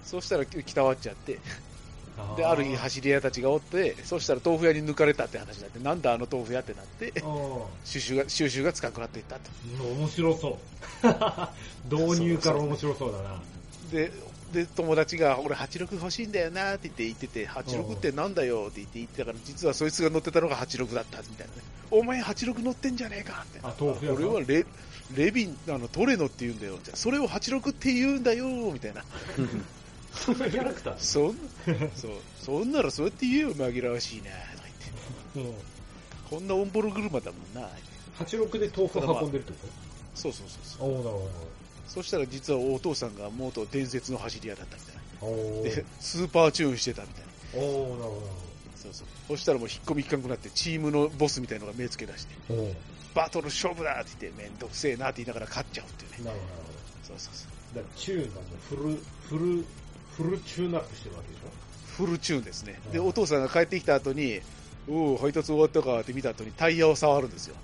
[0.03, 1.39] そうしたら北わっちゃって、うん
[2.37, 7.13] で、ある日走り屋たちがおって、そしたら豆腐屋に抜かれたって話になって、なんだあの豆腐屋ってなって、
[7.83, 9.41] 収集が、収集がつかなくなっていったと。
[9.83, 11.07] うん面白そう。
[11.93, 13.41] 導入から面白そうだな。
[13.91, 14.11] で、
[14.55, 21.61] で、友達が、俺86欲しいんだよなって言って言ってて、86ってなんだよって言って言ってたから、実はそいつが乗ってたのが86だったみたいなね。
[21.91, 23.59] お前86乗ってんじゃねえかって。
[23.61, 24.65] あ豆腐屋さん俺はレ、
[25.15, 26.79] レビン、あの、トレノって言うんだよ。
[26.83, 29.03] じゃあそれを86って言うんだよみたいな。
[30.13, 31.37] そんなキャラクターそん、
[31.95, 34.33] そう、そんならそうやって言えよ、紛らわしいなとか
[35.35, 35.51] 言って。
[35.51, 35.55] うん。
[36.29, 37.69] こんなオンボロ車だもんな。
[38.19, 39.59] 86で豆腐運んでるってこ
[40.15, 40.79] そうそうそうそう。
[40.79, 41.29] とおおなるほ
[41.87, 45.75] そしたら実はお父さんが元伝説の走り屋だったみたいな。
[45.75, 47.23] で、スーパーチューンしてたみたい
[47.61, 47.67] な。
[47.67, 48.21] おおなるほ
[48.75, 49.07] そうそう。
[49.29, 52.35] そしたらもう引っ込み効かなくなって、チームのボスみたいのが目つけ出して、
[53.13, 56.29] バトル勝負だって言って、めんどくせえなって言いながら勝っちゃうっていうね。
[56.29, 56.53] なるほど。
[57.07, 57.75] そうそうそう。
[57.75, 59.65] だからチューンがもうフル、フル、
[60.17, 61.49] フルチューンアップしてるわけでしょ？
[62.03, 62.79] フルチューンですね。
[62.91, 64.41] で、うんお父さんが帰ってきた後に、
[64.87, 67.55] おお、配達終わったかって見た後にタイヤを触るんですよ。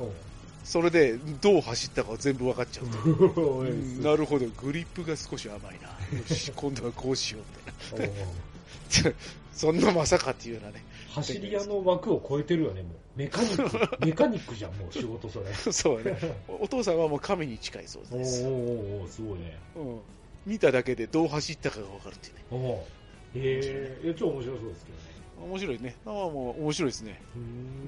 [0.64, 3.64] それで、どう走ったか全部分かっちゃうと。
[4.02, 6.18] なるほど、グリップが少し甘いな。
[6.18, 9.14] よし、今度はこうしようみたいな。
[9.54, 10.84] そんなまさかっていうようなね。
[11.10, 12.92] 走り屋の枠を超えてるよね、もう。
[13.16, 15.54] メカニック、 メカニックじゃん、もう仕事それ。
[15.54, 16.18] そうね。
[16.48, 18.44] お父さんはもう神に近いそうです。
[18.44, 19.58] おーおーすごいね。
[19.76, 20.00] うん。
[20.46, 22.42] 見ただけでどう走ったかが分かるっていうね。
[22.52, 22.88] おお
[23.36, 25.11] ええいや、超面白そうですけどね。
[25.44, 25.96] 面白いね。
[26.06, 27.22] ああ、もう面白いですね。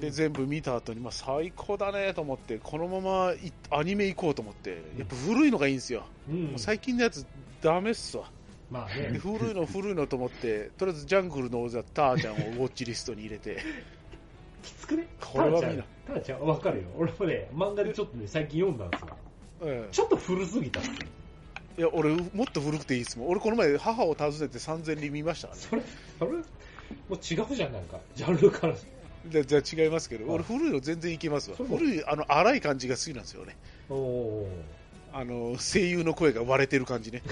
[0.00, 6.04] で、全部見た後に、まあ最高だねと思って、このままいアニメ行こうと思って、やっぱ古いのがいいんですよ。
[6.28, 7.26] うん最近のやつ
[7.60, 8.30] ダメっすわ。
[8.70, 13.58] まあでね、古いの 古いのと思って、とりあえずジャングルの王座ターちゃんをウォッチリストに入れて、
[14.62, 15.06] きつくね？
[15.20, 16.88] これは見なターちゃん、わかるよ。
[16.96, 19.06] 俺もね、漫画でちょっとね、最近読んだんですよ。
[19.60, 20.80] うんちょっと古すぎた。
[21.76, 23.28] いや、俺、もっと古くていいですもん。
[23.30, 25.66] 俺、この前、母を訪ねて3000里見ましたからね。
[25.68, 25.82] それ、
[26.20, 26.42] それ、
[27.08, 28.74] もう違うじゃん、なんか、ジャンルから。
[29.24, 31.56] でじゃあ違いますけど、はい俺、古いの全然いけますわ。
[31.56, 33.56] 古い、あの、荒い感じが好きなんですよね。
[33.88, 34.48] おお
[35.12, 37.22] あの、声優の声が割れてる感じね。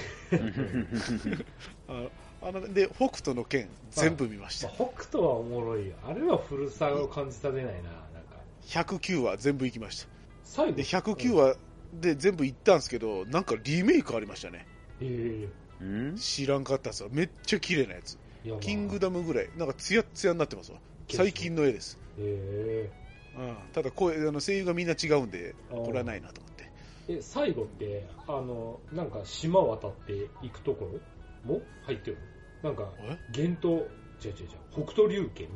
[1.88, 2.06] あ
[2.48, 4.68] あので、北斗の剣、全部見ました。
[4.68, 5.94] まあ、北斗はおもろいよ。
[6.04, 7.90] あれは古さを感じさせないな、なんか。
[8.66, 10.08] 109話全部行きました。
[10.44, 10.72] 最後？
[10.76, 11.56] で、109話
[12.00, 14.66] で全部行ったんですけど、なんかリメイクありましたね。
[15.00, 15.46] え
[15.80, 16.16] うん？
[16.16, 17.08] 知らんかったっすわ。
[17.12, 18.18] めっちゃ綺麗なやつ。
[18.60, 20.78] キングダムぐらい、なんかツヤッツヤになってますわ。
[21.10, 21.98] 最近の絵です。
[22.18, 22.90] え。
[23.36, 26.70] うん、ただ声、あの声優がみんな違うんで、これはないなと思って。
[27.08, 30.90] ええ、最後って、あの、なんか島渡って行くとこ
[31.46, 31.54] ろ？
[31.54, 31.62] も？
[31.84, 32.18] 入ってる
[32.62, 32.70] の？
[32.70, 33.18] なんか、え？
[33.36, 33.88] 幻冬、違う違う
[34.24, 35.48] 違う、北斗龍拳？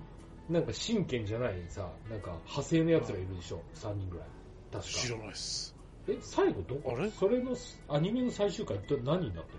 [0.48, 4.26] なんか真剣じゃないさ、なんか派生のやつらいるでしょ、3人ぐらい。
[4.72, 4.90] 確か。
[4.90, 5.74] 知らないっす。
[6.08, 6.94] え、最後どこ？
[6.96, 7.10] あれ？
[7.10, 7.54] それの
[7.88, 9.50] アニメの最終回って何になって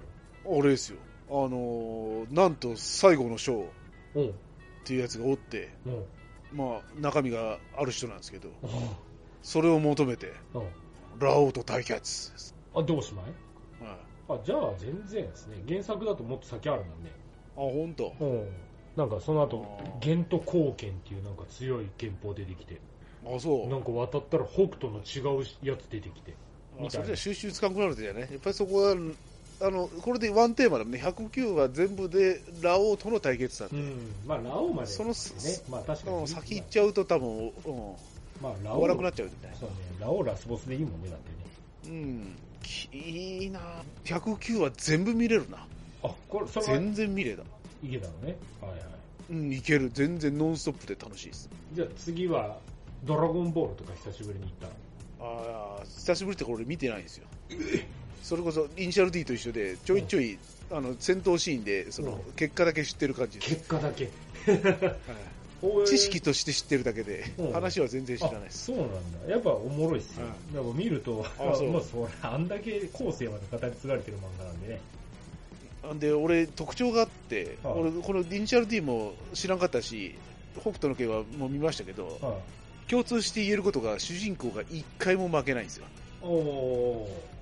[0.49, 0.97] あれですよ。
[1.29, 3.65] あのーなんと最後の章っ
[4.85, 5.69] ていうやつがおって。
[6.53, 8.69] まあ、中身がある人なんですけど、うん
[9.43, 10.63] それを求めて、うん。
[11.19, 12.31] ラオウと対決。
[12.73, 13.25] あ、どうしまい？
[13.83, 13.97] はい
[14.29, 15.57] あ、じゃあ全然ですね。
[15.67, 17.11] 原作だともっと先あるもんね。
[17.55, 18.13] あ、本当。
[18.19, 18.47] うん。
[18.95, 19.65] なんかその後
[20.05, 22.79] ント貢献っていうなんか強い憲法出てきて、
[23.25, 23.67] あ、そう。
[23.67, 26.33] なんか渡ったら北斗の違うやつ出てきて。
[26.79, 28.21] あそれじゃ収集つかんくなるじゃね。
[28.31, 28.95] やっぱりそこは、
[29.59, 31.01] あの、これでワンテーマだもんね。
[31.03, 33.77] 109は全部でラオウとの対決なんで。
[33.77, 34.11] うん。
[34.25, 34.87] まあ、ラオウまで、ね。
[34.87, 35.13] その
[35.69, 36.17] まあ確かに。
[36.17, 37.51] うん先行っちゃうと多分、うん、
[38.41, 38.81] まあ、ラ終オウ。
[38.81, 39.57] わらなくなっちゃうみたいな。
[39.57, 39.75] そうね。
[39.99, 41.97] ラオウラスボスでいいもんね、だってね。
[41.97, 42.35] うん。
[42.61, 43.59] きいいな
[44.05, 45.65] 109は全部見れるな。
[46.03, 47.43] あ、これ、それは全然見れた。
[47.83, 48.35] いけたのね。
[48.61, 48.79] はいはい。
[49.31, 49.89] うん、いける。
[49.93, 51.49] 全然ノンストップで楽しいです。
[51.73, 52.57] じゃあ次は、
[53.03, 57.27] ドラゴンボールとか久しぶりに行ったああ、久しぶりってこれ見てないんですよ。
[58.27, 60.37] それこそ、イニシャル D と一緒で、ちょいちょい、
[60.69, 63.55] あの、戦闘シーンで、そのうん、結果だけ知ってる感じです。
[63.55, 64.03] 結果だけ。
[64.03, 64.09] は
[64.51, 64.95] い
[65.87, 68.65] 知識として知ってるだけでうん、話は全然知らないあです。
[68.65, 68.87] そうなん
[69.27, 69.31] だ。
[69.31, 70.27] やっぱおもろいっすよ。
[70.49, 74.81] うんでも見ると、あ そうまあそれ、あんだけ後世まで語り継がれてる漫画なんでね。
[75.99, 80.13] で、俺、特徴があって、はい俺、このイニシャル D も知らんかったし、
[80.61, 82.39] 北斗の拳はもう見ましたけど、は
[82.87, 85.85] 共通して言えることが、主人公が一回も負けないんですよ。
[85.85, 85.87] い、
[86.23, 87.36] おー。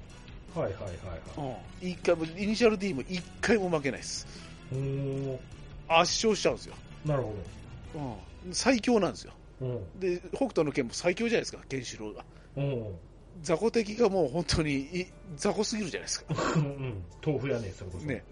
[0.55, 1.91] はいはいはいはい。
[1.91, 4.25] 一回も、イニシャル D も一回も負けないです。
[5.87, 6.75] 圧勝しちゃうんですよ。
[7.05, 7.35] なるほ
[8.45, 9.33] うん、最強なんですよ。
[9.59, 9.67] ど。
[9.67, 9.99] うん。
[9.99, 12.25] で、北斗の拳も最強じゃないですか、ケンシロウが。
[12.57, 12.95] うん。
[13.41, 16.35] 雑魚敵がもう本当にい雑魚すぎるじゃないですか。
[16.55, 17.03] うん。
[17.25, 18.05] 豆腐やね、それこそ。
[18.05, 18.23] ねはい。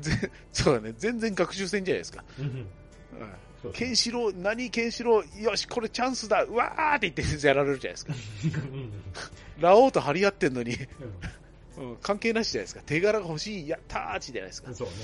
[0.00, 2.24] ぜそうだね、全然学習戦じゃないですか。
[2.38, 2.66] うん。
[3.72, 8.14] ケンシロウ、何ケンシロウ、よし、これチャンスだ、うわーって言ってやられるじゃないですか。
[8.72, 8.92] うん。
[9.58, 10.76] ラオウと張り合ってんのに、
[11.78, 12.82] ううん関係なしじゃないですか。
[12.86, 14.74] 手柄が欲しい、やったーちじゃないですかん。。
[14.74, 14.94] そうね。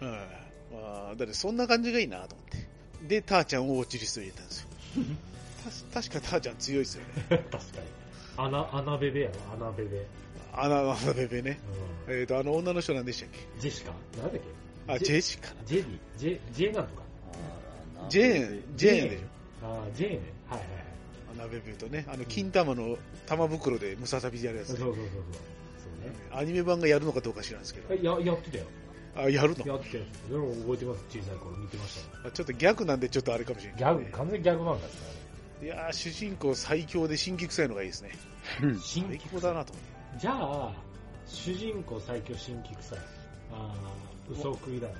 [0.00, 0.10] うん。
[0.10, 2.68] まあ、だってそんな感じがいいなと思って。
[3.08, 4.68] で、ターちゃんをウォッチリストに入れたんですよ。
[5.92, 7.08] た確かターちゃん強いですよね。
[7.28, 7.62] 確かに。
[8.36, 9.34] 穴、穴ベベやろ、
[9.66, 10.06] 穴ベベ。
[10.52, 11.60] アナ、アナベベね。
[12.08, 12.18] うん。
[12.20, 13.38] えっ、と、あの女の人なんでしたっけ？
[13.60, 13.92] ジェシカ？
[14.20, 14.42] なんだっ
[14.86, 14.92] け？
[14.92, 15.54] あ、ジェシカな。
[15.64, 17.02] ジェディジェ、ジェなんとか。
[18.08, 19.66] ジェーン、ジェーンでしょ。
[19.66, 20.20] ああ、ジェーね。
[20.48, 20.84] はいはいはい。
[21.38, 25.22] アナベベとね、あの、金玉の玉袋でムササビでやるやつね、そうそうそうそう。
[26.32, 27.94] アニメ版がやるのかどうか知らんですけど。
[27.94, 28.64] や、やってたよ。
[29.16, 29.66] あ、やるの？
[29.66, 30.04] やってたよ。
[30.30, 31.04] 覚えてます。
[31.10, 32.26] 小さい頃見てましたもん。
[32.28, 34.86] あちょっと逆なんでちょっとあれかもしれない、ギャグ、完全にギャグなんだ
[35.60, 38.10] いやー、主人公最強で新規臭いのがいいですね。
[38.62, 40.20] うん新最強だなと思って。
[40.20, 40.72] じゃあ、
[41.26, 42.98] 主人公最強新規臭い。
[42.98, 43.02] あ
[43.52, 43.74] あ、
[44.30, 44.94] 嘘食いだな。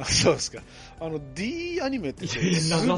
[0.00, 0.60] あ、そうですか。
[0.98, 2.36] あの、D アニメってす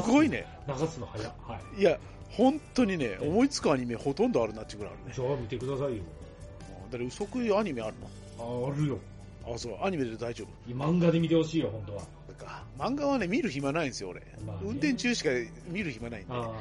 [0.01, 0.47] ごいね。
[0.67, 1.27] 流すの早い。
[1.47, 1.81] はい。
[1.81, 1.99] いや、
[2.31, 5.13] 本当にね、思いつくアニメほとんどあるなってぐらいあるね。
[5.15, 6.03] じゃあ見てくださいよ。
[6.91, 7.95] だから、嘘食いアニメある
[8.39, 8.99] ああるよ。
[9.45, 10.71] のあ、そう、アニメで大丈夫？
[10.73, 12.01] 漫画で見てほしいよ、本当は。
[12.37, 14.21] か漫画はね、見る暇ないんですよ、俺。
[14.45, 15.29] まあね運転中しか
[15.67, 16.33] 見る暇ないんで。
[16.33, 16.51] あ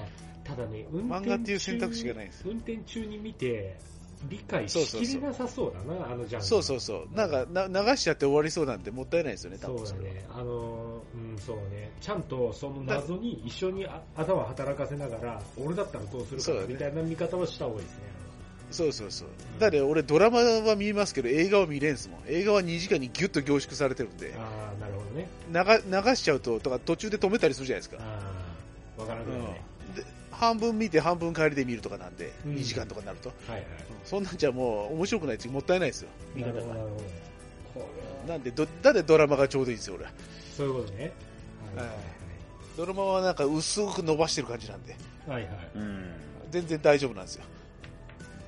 [0.44, 3.76] ただね、運転漫画っていう選択肢がないんです運転中に見て、
[4.28, 6.46] 理解しきれなさそうだな、あのジャンル。
[6.46, 7.16] そうそうそう。
[7.16, 10.06] なんか、な流しちゃって終わりそうなんでもったいないですよね、多分それは。
[10.06, 10.24] だね。
[10.30, 11.90] あの、うん、そうね。
[12.00, 18.23] ちゃんとその謎に一緒にあ頭働かせながら、俺だったらどうするかみたいな見方をした方がいいですね。
[18.74, 19.28] そうそうそう。
[19.60, 22.20] だって俺ドラマは見ますけど映画は見れんすもん。
[22.26, 25.28] 映画は2時間にギュッと凝縮されてるんで、ああ、なるほどね。
[25.48, 27.98] 流流しちゃうと、とか途中で止めたりするじゃないですか。
[28.00, 28.20] あ
[28.98, 29.62] あ、わからなくなるね。
[29.90, 33.28] うん、で半分見て半分帰りで見るとかなんで、うん2時間とかになると。
[33.28, 33.66] はいはい。
[34.04, 36.54] そんなんじゃもう面白くないし、もったいないですよ、見方が。
[36.54, 37.02] なるほど、なるほど。
[37.74, 37.88] こ
[38.26, 40.10] れはなんでど、だってドラマがちょうどいいんですよ、俺は。
[40.56, 41.12] そういうことね。
[41.76, 41.96] はいはい
[42.76, 44.96] ドラマはなんか薄く伸ばしてる感じなんで、
[45.28, 45.42] はい。
[45.44, 45.70] はいはい。
[45.76, 46.10] うん。
[46.50, 47.44] 全然大丈夫なんですよ。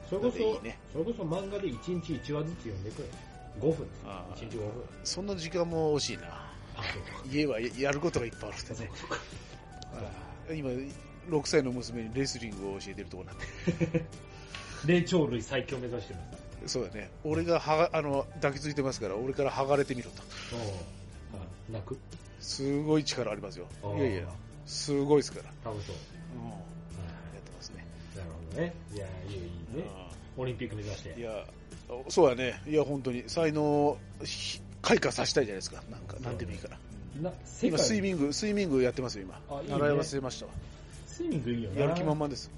[0.09, 3.09] それこそ、いいねそれこそ漫画で1日1話ずつ読んでくれ。
[3.61, 4.27] 5分ですよあ。
[4.35, 4.73] ー1日5分。
[5.05, 6.53] そんな時間も惜しいな。
[7.31, 8.91] 家はややることがいっぱいあるんでね。
[10.55, 10.71] 今、
[11.29, 13.39] 6歳の娘にレスリングを教えてるところなん
[13.91, 14.05] で。
[14.87, 16.21] 霊長類最強目指してる。
[16.67, 17.11] そうだね。
[17.25, 20.23] 俺がはが、あの、抱きついてますから、俺から剥がれてみろと。
[21.71, 21.99] 泣く？
[22.41, 23.67] すごい力ありますよ。
[23.97, 24.29] いやいや、
[24.67, 25.51] すごいですから。
[25.65, 25.97] 多分そう。
[26.37, 26.76] うん。
[28.57, 28.75] ね。
[28.95, 29.85] いや、いいね。
[30.37, 31.19] オリンピック目指して。
[31.19, 31.45] いや、
[32.09, 32.61] そうやね。
[32.67, 33.97] いや、本当に、才能
[34.83, 35.83] 開花させたいじゃないですか。
[35.91, 36.79] なんか、なんでもいいから。
[37.19, 39.41] 今、界スイミング、スイミングやってますよ、今。
[39.49, 40.53] あいいね習い忘れましたわ。
[41.07, 41.81] スイミングいいよな。
[41.81, 42.51] やる気満々です。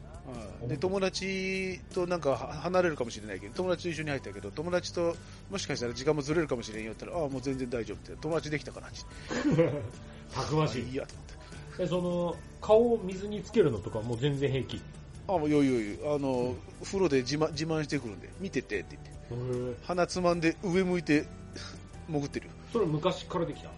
[0.67, 5.17] で友達となんかは離れるかもしれないけど友達と一緒に入ったけど友達と
[5.51, 8.89] もしかしたら時間もずれるかもしれんよって言ったらああもう全然大丈夫って友達できたから
[10.35, 10.83] たくましい。
[10.83, 11.39] いいやと思って
[11.79, 14.81] え、その、顔を水につけるのとかもう全然平気。
[15.29, 15.99] ああもう余裕余裕。
[16.15, 18.29] あの風呂で自慢自慢してくるんで。
[18.41, 18.99] 見ててって
[19.31, 19.39] 言
[19.71, 19.77] って。
[19.85, 21.27] 鼻つまんで上向いて
[22.09, 22.53] 潜ってるよ。
[22.73, 23.71] それ昔からできた？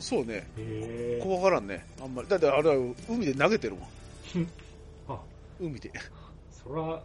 [0.00, 0.46] そうね。
[0.56, 1.20] へえ。
[1.22, 1.84] 怖がらんね。
[2.00, 2.28] あんまり。
[2.28, 3.88] だってあれは海で投げてるもん。
[5.08, 5.20] あ、
[5.60, 5.92] 海で、
[6.50, 7.02] そら、う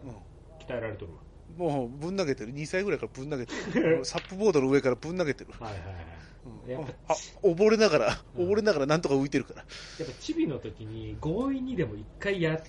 [0.68, 1.16] 鍛えられとるん、
[1.58, 2.54] もうぶん投げてる。
[2.54, 4.04] 2歳ぐらいからぶん投げてる。
[4.06, 5.68] サップボードの上からぶん投げてる、わ。
[5.68, 5.96] はいはいはい。
[6.66, 6.72] うん。
[6.72, 9.60] やっあ溺れながら溺れながらなんとか浮いてるから。
[9.60, 12.64] やっぱチビの時に強引にでも一回や、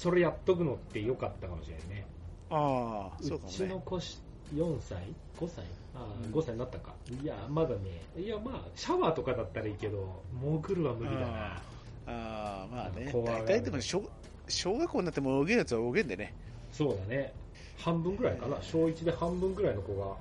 [0.00, 2.06] それやっとくのって良かったかもしれないね。
[2.48, 4.18] ああうそうかもねちの子し
[4.54, 4.96] 4歳
[5.38, 5.62] ?5 歳？
[5.94, 6.94] ああ、うん5歳になったか。
[7.22, 7.76] いや、まだね。
[8.16, 11.62] いや、まあ、シャワーとかだったらいいけど、潜るは無理だな。
[12.06, 14.02] ああまあね大体でも小
[14.48, 16.34] 小学校になっても泳げるやつは泳げんでね
[16.72, 17.34] そうだね。
[17.76, 18.56] 半分ぐらいかな。
[18.62, 20.16] 小1で半分ぐらいの子が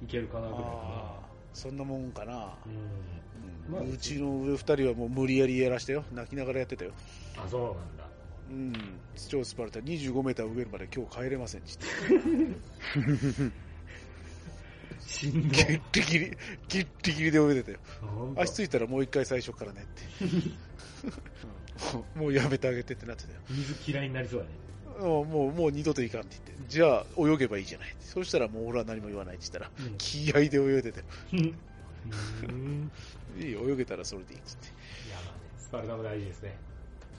[0.00, 2.56] いけるかなぐらいかああそんなもんかな、な。
[2.66, 2.72] うん。
[2.72, 6.92] うんまあうちの上二人はもう無理やりやらしたよ泣きながらやってたよ
[7.36, 8.03] あ、そうなんだ。
[8.50, 8.72] うん。
[9.28, 9.80] 超スパルタ。
[9.80, 11.60] 25メーター上まで今日帰れません。
[11.62, 11.72] って
[12.08, 12.52] 言っ
[13.50, 13.64] て
[15.06, 15.54] しんど。
[15.54, 16.30] ギッリギリ
[16.68, 17.78] ギッリギリで泳いでたよ。
[18.36, 20.24] 足ついたらもう一回最初からねって。
[22.16, 23.40] う んもうやめてあげてってなってたよ。
[23.50, 24.52] 水嫌いになりそうだね。
[25.00, 26.64] もうもうもう二度といかんって言って。
[26.68, 27.96] じゃあ泳げばいいじゃない。
[28.00, 29.94] そしたらもう俺は何も言わないって言ったらうん。
[29.98, 31.02] 気合で泳いでて
[31.32, 31.36] う
[32.52, 32.90] ん。
[33.38, 34.66] いいよ泳げたらそれでいいっつって。
[34.66, 36.56] いや、まあね、スパルタも大事ですね。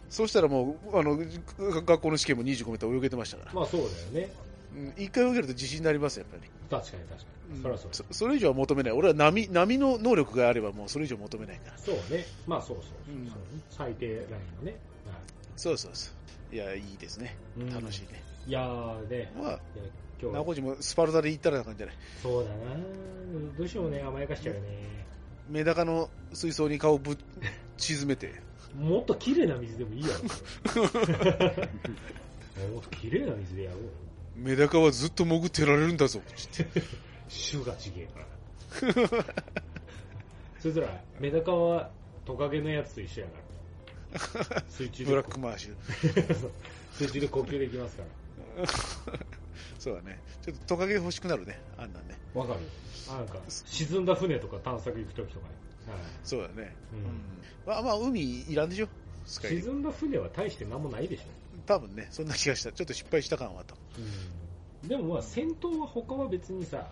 [0.10, 1.18] そうしたらもうあの
[1.58, 3.82] 学校の試験も25メーター泳げてましたから、まあそう
[4.14, 4.32] だよね。
[4.76, 6.52] うん一回泳げると自信になりますよやっぱり。
[6.70, 7.62] 確かに確かに。
[7.62, 7.90] そりゃそう。
[7.92, 8.92] そそれ以上は求めない。
[8.94, 11.78] 俺は波波の能力があればもうそれ以上求めないから。
[11.78, 12.26] そうね。
[12.46, 13.14] まあそうそうそう。
[13.16, 13.32] うん。
[13.70, 14.78] 最低ラインのね。
[15.08, 15.14] は
[15.56, 16.12] そうそうそ
[16.52, 16.56] う。
[16.56, 17.36] いやいいですね。
[17.58, 17.74] うん。
[17.74, 19.60] 楽しいね、いいやーね、まあ
[20.22, 20.34] 今日は。
[20.34, 21.96] 名古屋もスパルタで行ったらな感じじゃない？
[22.22, 22.56] そうだな。
[23.58, 25.06] どうしようね、甘やかしちゃうよね。
[25.50, 27.18] メダカの水槽に顔ぶっ
[27.78, 28.34] 沈めて
[28.80, 30.14] もっと綺麗な水でもいいやろ。
[32.74, 33.90] もっと綺麗な水でやろうよ。
[34.36, 36.82] メダカはずっと潜ってられるんだぞつって
[37.52, 38.26] 種がちげえから。
[40.60, 41.90] そしたら、メダカは
[42.26, 43.34] トカゲのやつと一緒やか
[44.50, 44.64] ら。
[44.70, 45.76] 水中でブラックマーシュ
[46.94, 48.04] 水中で呼吸できますか
[48.58, 48.66] ら。
[49.80, 52.60] そうだねちょっとトカゲ欲しくなるねあんなんねわかる
[53.10, 55.54] あなんか、沈んだ船とか探索行くときとかに。
[55.88, 55.98] はい。
[56.24, 56.76] そうだね。
[56.94, 57.02] ううん。
[57.04, 57.08] ん
[57.66, 58.88] まあまあ海いらんでしょ。
[59.26, 59.52] スカイ。
[59.56, 61.24] リ沈んだ船は大して何もないでしょ。
[61.66, 62.72] 多分ねそんな気がした。
[62.72, 63.76] ちょっと失敗した感はあった。
[64.88, 66.88] でもまあ戦闘は他は別にさ、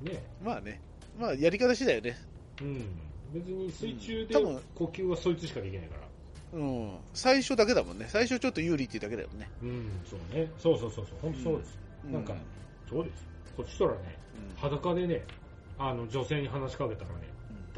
[0.00, 0.80] ね、まあね。
[1.18, 2.16] まあやり方次第よね。
[2.60, 2.84] うん、
[3.32, 4.34] 別に水中で
[4.74, 6.08] 呼吸はそいつしかできないから。
[6.52, 6.98] うん。
[7.14, 8.06] 最初だけだもんね。
[8.08, 9.48] 最初ちょっと有利っていうだけだよね。
[9.62, 10.50] うん、そうね。
[10.58, 11.78] そうそうそうそう、本当そうです。
[12.04, 12.12] うん。
[12.12, 12.34] なんか、
[12.88, 13.26] そうです。
[13.56, 14.56] こっちとらね、うん。
[14.56, 15.22] 裸でね、
[15.78, 17.28] あの、女性に話しかけたらね、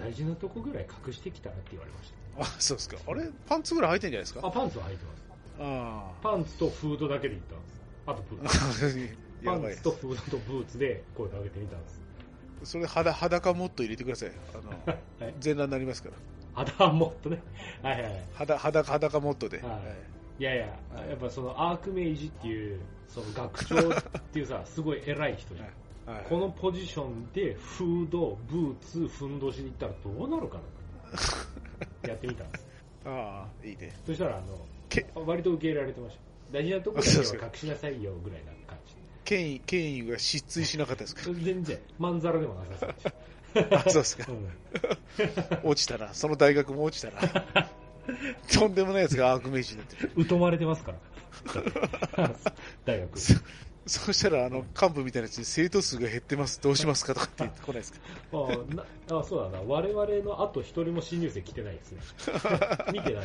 [0.00, 3.28] 大事なとこぐらい隠してきたらって言われましあそうですかあれ？
[3.46, 4.40] パンツぐらい履いてんじゃないですた。
[4.40, 4.48] か？
[4.48, 5.20] あ、パンツは履いてます。
[5.60, 7.80] あパンツとフードだけで行ったんです。
[8.06, 9.16] あとブーツ。
[9.44, 12.00] パンツとフードとブーツで声かけてみたんです。
[12.64, 15.34] それ裸裸もっと入れてくださいあのはい。
[15.40, 16.14] 全裸になりますから
[16.52, 17.40] 肌はもっとね。
[17.82, 18.24] はいはいはい。
[18.34, 19.80] 裸裸裸モットで、はいはい
[20.40, 25.66] いやいや、やっぱそのアークメイジっていう、その学長っていうさ、 すごい偉い人じゃん。
[25.66, 25.74] はい
[26.28, 30.58] このポジションでフード、ブーツ、ふんどしでいったらどうなるか
[32.02, 32.08] な？
[32.08, 32.66] やってみたんです。
[33.04, 33.92] ああ、いいね。
[34.06, 34.42] そしたら、あ
[34.88, 36.20] けの、割と受け入れられてました。
[36.58, 38.94] 大事なところだけは隠しなさいよぐらいな感じ。
[39.24, 41.22] 権威、権威が失墜しなかったですか？
[41.32, 42.88] 全然、まんざらでもなさ
[43.54, 44.26] そう でそうですか。
[44.32, 44.48] うん
[45.70, 46.12] 落ちたな。
[46.12, 47.68] その大学も落ちたな。
[48.52, 50.28] とんでもないやつがアークメイジになってる。
[50.28, 52.30] 疎まれてますから。
[52.84, 53.18] 大学。
[53.86, 56.60] そうしたら、あの、幹部みたいなやつに生徒数が減ってます。
[56.60, 57.98] どうしますかとかって言ってこないですか。
[58.32, 58.74] あ
[59.08, 59.64] なあそうだな。
[59.66, 62.00] 我々の後一人も新入生来てないですね。
[62.92, 63.24] 見てない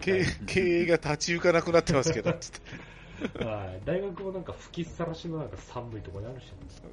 [0.00, 3.46] 経営経営が立ち行かなくなってますけど、つっ。
[3.46, 3.80] はい。
[3.84, 6.52] 大学もなんか吹きさらしのなんか寒いところにあるし。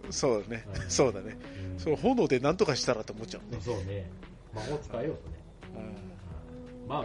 [0.09, 0.79] そうだねう。
[0.79, 1.37] んそうだね。
[1.71, 3.61] うんその炎で何とかしたらと思っちゃうね。
[3.61, 4.09] そうね。
[4.53, 5.35] 魔法使えようとね。
[5.75, 5.79] う
[6.85, 7.01] んま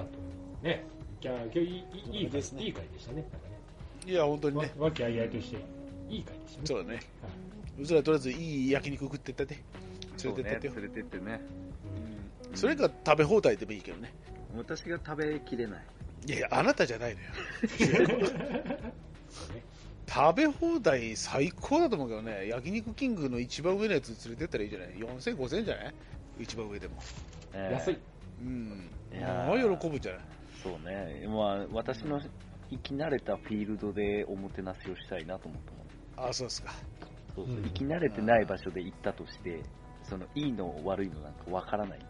[0.62, 0.84] あ、ね。
[1.20, 3.24] じゃあ今日いいいいいい回ですねいい回でしたね。
[4.06, 4.72] いや、本当にわね。
[4.78, 5.56] 和気あいあいとして、
[6.08, 6.66] いい回でしたね。
[6.66, 6.94] そうだね。
[6.94, 7.02] はい
[7.80, 9.56] うちらとりあえずいい焼肉食ってったって。
[10.24, 10.72] 連れてってよ。
[10.74, 11.40] そうね連れてってね。
[12.50, 14.12] うんそれが食べ放題でもいいけどね。
[14.56, 15.82] 私が食べきれない。
[16.26, 17.28] いやいや、あなたじゃないのよ。
[20.08, 22.48] 食べ放題最高だと思うけどね。
[22.48, 25.94] 焼肉キングの一番上のやつ連れてったらいいじゃない ?4000、5000じゃない？
[26.40, 26.94] 一番上でも。
[27.52, 27.98] えー安い。
[28.42, 28.90] うん。
[29.12, 30.20] いやまあー喜ぶんじゃない？
[30.62, 31.26] そうね。
[31.28, 32.20] まあ、私の
[32.70, 35.77] 生き慣れたフィールドでおもてなしをしたいなと思ったもん。
[36.20, 36.72] あ、そうですか。
[37.34, 39.62] そうそううん生き慣れてない場所で行ったとして、
[40.02, 42.06] そのいいの悪いのなんかわからないんで。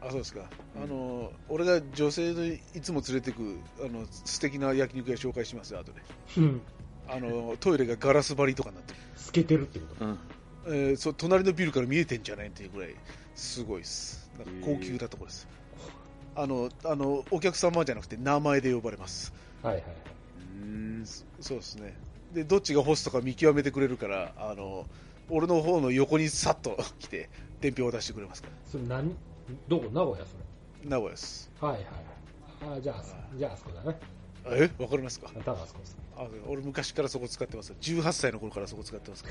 [0.00, 0.48] あ、そうですか。
[0.76, 6.00] あの、俺が女性のいつも連れてく、あの、素敵な焼肉屋紹介しますよ、後で。
[6.36, 6.62] うん。
[7.08, 8.98] あの、トイレがガラス張りとかになってる。
[9.16, 10.04] 透けてるってこと？
[10.04, 10.18] うん。
[10.66, 12.90] えーそう隣のビルから見えてんじゃないっていうぐらい
[13.34, 15.48] すごいですなんか高級なところです
[16.34, 19.32] あのあのお客様じゃなくて名前で呼ばれます
[19.62, 19.94] はいはいはい。
[20.36, 20.40] う
[21.00, 21.06] ん。
[21.40, 21.96] そうですね
[22.32, 24.86] でどっちがホストか見極めてくれるからあの
[25.30, 27.28] 俺の方の横にさっと来て
[27.60, 29.14] 伝票を出してくれますかそれ何
[29.66, 30.26] どこ名古屋そら
[30.84, 31.68] 名古屋ですれ。
[31.68, 32.78] はいはいはい。
[32.78, 33.02] あじゃあ、
[33.36, 33.98] じゃああそこだね。
[34.46, 34.70] え？
[34.82, 35.30] わかりますか？
[35.34, 35.96] あ、ただあそこです。
[36.16, 39.30] あ俺昔からそこ使ってます18歳の頃からそこ使ってますか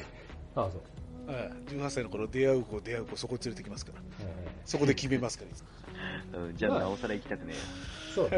[0.56, 1.32] あそう。
[1.32, 5.44] ら、はい、18歳の頃出会う子出会う子そこ連れてきますからはいはいそこで決めますか
[6.34, 7.54] ら うんじゃあ、なおさら行きたくね
[8.16, 8.30] そう。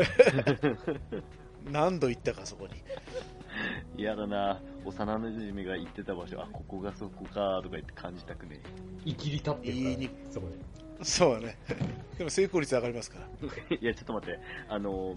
[1.72, 3.39] 何度行ったかそこにえ。
[3.98, 4.62] 嫌だな。
[4.86, 8.62] 幼馴染が行ってた場所、あ、ここがそこか、とか言って感じたくね
[9.06, 10.80] 生きり立ってるから、いいにそこで。
[11.02, 11.58] そうだね
[12.18, 13.28] でも成功率上がりますから
[13.72, 13.76] え。
[13.80, 14.40] いや、ちょっと待って。
[14.68, 15.16] あの、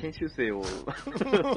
[0.00, 0.62] 研修生を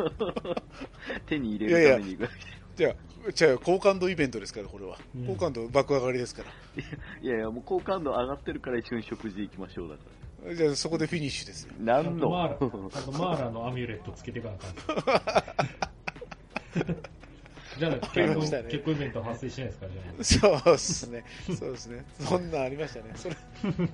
[1.25, 2.29] 手に入れるために行く
[2.75, 4.97] じゃあ、じゃあ、好感度イベントですから、これは。
[5.15, 6.49] うん好感度爆上がりですから。
[7.21, 10.01] いやいや、もう好感度上がってるから一緒に食事行きましょうだか
[10.55, 11.73] じゃあ、そこでフィニッシュですよ。
[11.79, 11.95] ら。
[11.95, 15.75] なあとんのマーラ、あとマーラのアミュレットつけていかなあかん。
[17.77, 20.63] じゃあ、結婚、ね結婚イベント発生しないですかじゃあ。
[20.63, 21.25] そうですね。
[21.57, 22.05] そうですね。
[22.19, 23.11] そんなんありましたね。
[23.15, 23.35] それ、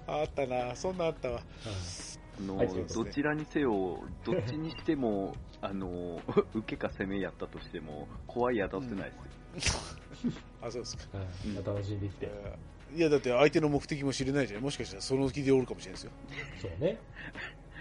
[0.08, 0.76] あったな。
[0.76, 1.41] そんなんあったわ。
[2.39, 6.21] あのはいそうですねどちらにせよ、どっちにしても、あの、
[6.54, 9.12] 受けか攻めやったとしても、怖い当たってない
[9.54, 9.80] ですよ。
[10.62, 11.04] あ、そうですか。
[11.45, 11.63] うん。
[11.63, 12.30] 楽しんできて。
[12.95, 14.62] いや、だって相手の目的も知れないじゃん。
[14.62, 16.12] もしかしたらその気でおるかもしれないですよ。
[16.62, 16.98] そうね。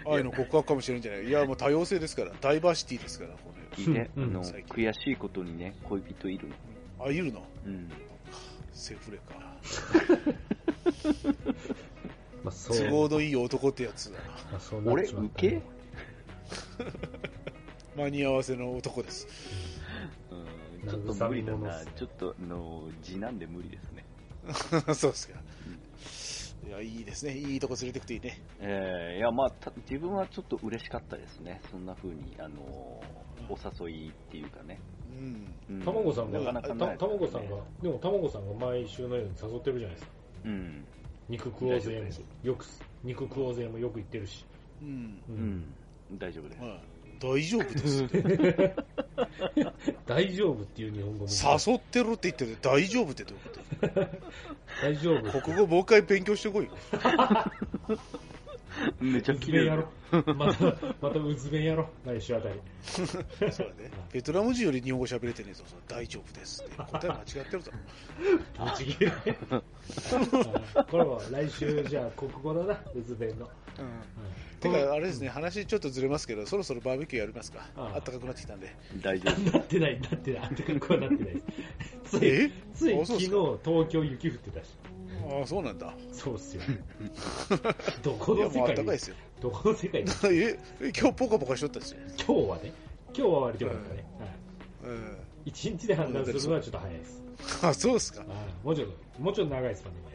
[0.07, 2.31] 愛の告白かもしれないんじゃないいや、もう多様性ですから。
[2.41, 3.51] ダイバーシティですから、こ
[4.17, 6.53] の、最近悔しいことにね、恋人いるの。
[7.05, 7.11] れ。
[7.11, 7.43] あ、いるの？
[7.65, 7.91] うん。
[8.73, 9.35] セフレか。
[12.43, 12.77] まあ、そう。
[12.77, 14.25] 都合のいい男ってやつだな。
[14.51, 15.61] まあ、そうなってしまったね
[17.95, 19.27] 間に合わせの男です。
[20.83, 21.83] うん、ちょっと無理だな。
[21.95, 24.05] ちょっと、あの、字なんで無理ですね。
[24.93, 25.39] そうですか。
[26.67, 27.37] いや、いいですね。
[27.37, 28.41] いいとこ連れてくといいね。
[28.59, 31.61] えー、いや、まあ、た自分はちょっと嬉しかったですね。
[31.69, 32.59] そんな風に、あの、
[33.47, 34.79] お誘いっていうかね。
[35.11, 35.53] うん。
[35.69, 40.13] うんたまごさんが、なかなかたないたまごさんが、でもたまごさんが毎週のように誘ってるじゃないですか。
[40.45, 40.85] うん。
[41.29, 42.65] 肉食おうぜも、よく、
[43.03, 44.45] 肉食おうぜもよく言ってるし。
[44.81, 45.21] うん。
[45.29, 45.35] うう。
[45.35, 45.75] ん。
[46.17, 46.61] 大丈夫です。
[46.61, 48.03] はい大丈夫です。
[50.05, 51.31] 大丈夫っていう日本語も。
[51.31, 54.17] 誘ってるって言ってて大丈夫ってどういうこ
[54.81, 55.31] 大丈夫。
[55.31, 56.71] と国語もう一回勉強してこいよ。
[58.99, 59.87] めちゃ綺麗やろ。
[60.35, 60.65] また、
[61.01, 61.89] またうずべんやろ。
[62.05, 62.59] 来週あたり。
[62.83, 63.91] そうだね。
[64.11, 65.63] ベトナム人より日本語喋れてねえぞ。
[65.67, 66.75] その大丈夫ですって。
[66.77, 67.71] 答え間違ってるぞ。
[68.59, 69.11] ぶち切れ。
[70.83, 73.49] これは来週じゃあ国語だな、うずべんの。
[73.79, 74.59] うん。
[74.59, 77.67] てか、あれですね、話ちょっとずれますけど、そろそろバーベキューやりますか？
[77.75, 78.75] あったかくなってきたんで。
[79.01, 79.51] 大丈夫。
[79.51, 80.41] なってない、なってない。
[80.43, 81.45] あってかくはなってないです。
[82.19, 82.51] つい、え？
[82.73, 84.77] つい昨日か東京雪降ってたし。
[85.27, 85.93] ああ、そうなんだ。
[86.11, 86.61] そうっすよ。
[88.03, 89.15] どこいや、の世もうあったかい界ですよ。
[89.41, 90.03] どこの世界？
[90.05, 91.99] で え、え今日ポカポカしとったんですよ。
[92.17, 92.71] 今日はね、
[93.13, 94.05] 日は割とよかったね。
[95.45, 97.21] 一日で判断するのはちょっと早いです。
[97.61, 98.23] あ、そうですか。
[98.27, 100.14] あもうちょっと、もうちょっと長いスパンでもいい。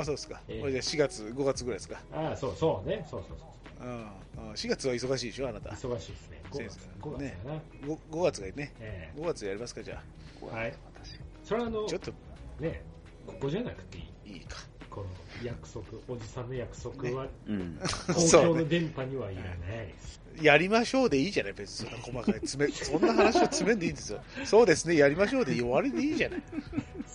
[0.00, 0.40] あ、そうですか。
[0.48, 2.00] ええこれじゃあ4月、5月ぐらいですか。
[2.12, 3.06] ああ、そうそうね。
[3.10, 3.86] そうそうそう。
[3.86, 3.92] うん。
[3.96, 5.70] うん4月は忙しいでしょ、あなた。
[5.70, 6.40] 忙しいですね。
[6.50, 6.88] 5月そうです。
[7.00, 7.60] 5月かな。
[7.94, 8.72] 5, 5月がいいね。
[8.80, 10.02] ええ5月やりますか、じゃ
[10.40, 11.88] はい私それはあのあ。
[11.88, 12.12] ちょっ、と
[12.60, 12.82] ね、
[13.26, 14.32] ここじゃなくていい？
[14.34, 14.56] いいか。
[14.90, 15.06] この
[15.42, 17.78] 約束、おじさんの約束は、うん。
[18.08, 19.48] 公そうね共の電波にはいらな
[19.82, 20.20] いです。
[20.40, 24.22] やりましょうでいいじゃない、別にそんな細かい詰め、そんな話を詰めんでいいんですよ。
[24.44, 26.42] そうですね、やりましょうで終わりでいいじゃない。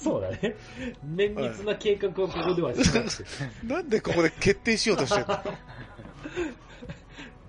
[0.01, 0.55] そうだね。
[1.03, 3.23] 綿密な計画をここではしなくて。
[3.63, 5.33] なんでここで決定しようとしてるの？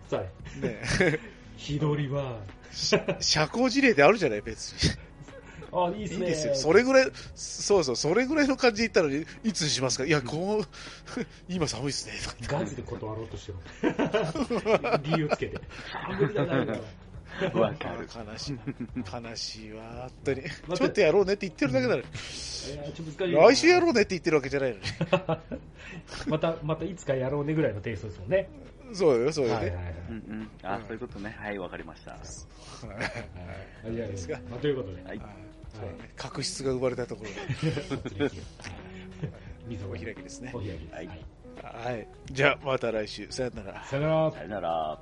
[0.08, 0.20] さあ、
[0.66, 0.82] ね
[1.56, 2.38] 日取りは、
[2.72, 2.96] 社
[3.52, 4.78] 交辞令であるじゃない、別に。
[5.70, 6.20] あ、いいっすね。
[6.20, 6.54] いいですよ。
[6.54, 10.06] それぐらい、そうそう、それぐらいの感じで言ったのに、いつにしますか？
[10.06, 10.66] いや、こう、
[11.50, 12.14] 今寒いっすね。
[12.48, 13.58] とガチで断ろうとしてる。
[15.02, 15.60] 理由つけて。
[15.92, 16.82] あ、無理だな、みたいな。
[17.54, 18.08] わかる。
[18.14, 18.58] あ悲しい。
[19.26, 20.42] 悲しいわ、本当に。
[20.68, 24.82] まちょっとやろうねって言ってるだけなの来週やろうねって言ってるわけじゃないのに。
[26.26, 28.48] また、またいつかやろうねぐらいのテイストですもんね。
[28.92, 29.66] そうよ、そうよね。
[29.66, 29.94] はいはいはい。
[30.08, 30.50] うんうん。
[30.62, 31.36] あ、そういうことね。
[31.38, 32.12] はい、わかりました。
[32.12, 32.20] はい
[33.94, 34.38] いやいやですか？
[34.50, 35.18] まあ、ということで、はい。
[35.18, 38.30] そうね確執が生まれたところで、
[39.68, 40.58] 水お開きですねお。
[40.58, 40.94] 開きです。
[40.94, 41.18] はいはい
[41.60, 42.06] はい。
[42.30, 43.26] じゃあ、また来週。
[43.30, 43.84] さよなら。
[43.84, 44.42] さよならさ。
[44.42, 44.98] よなら。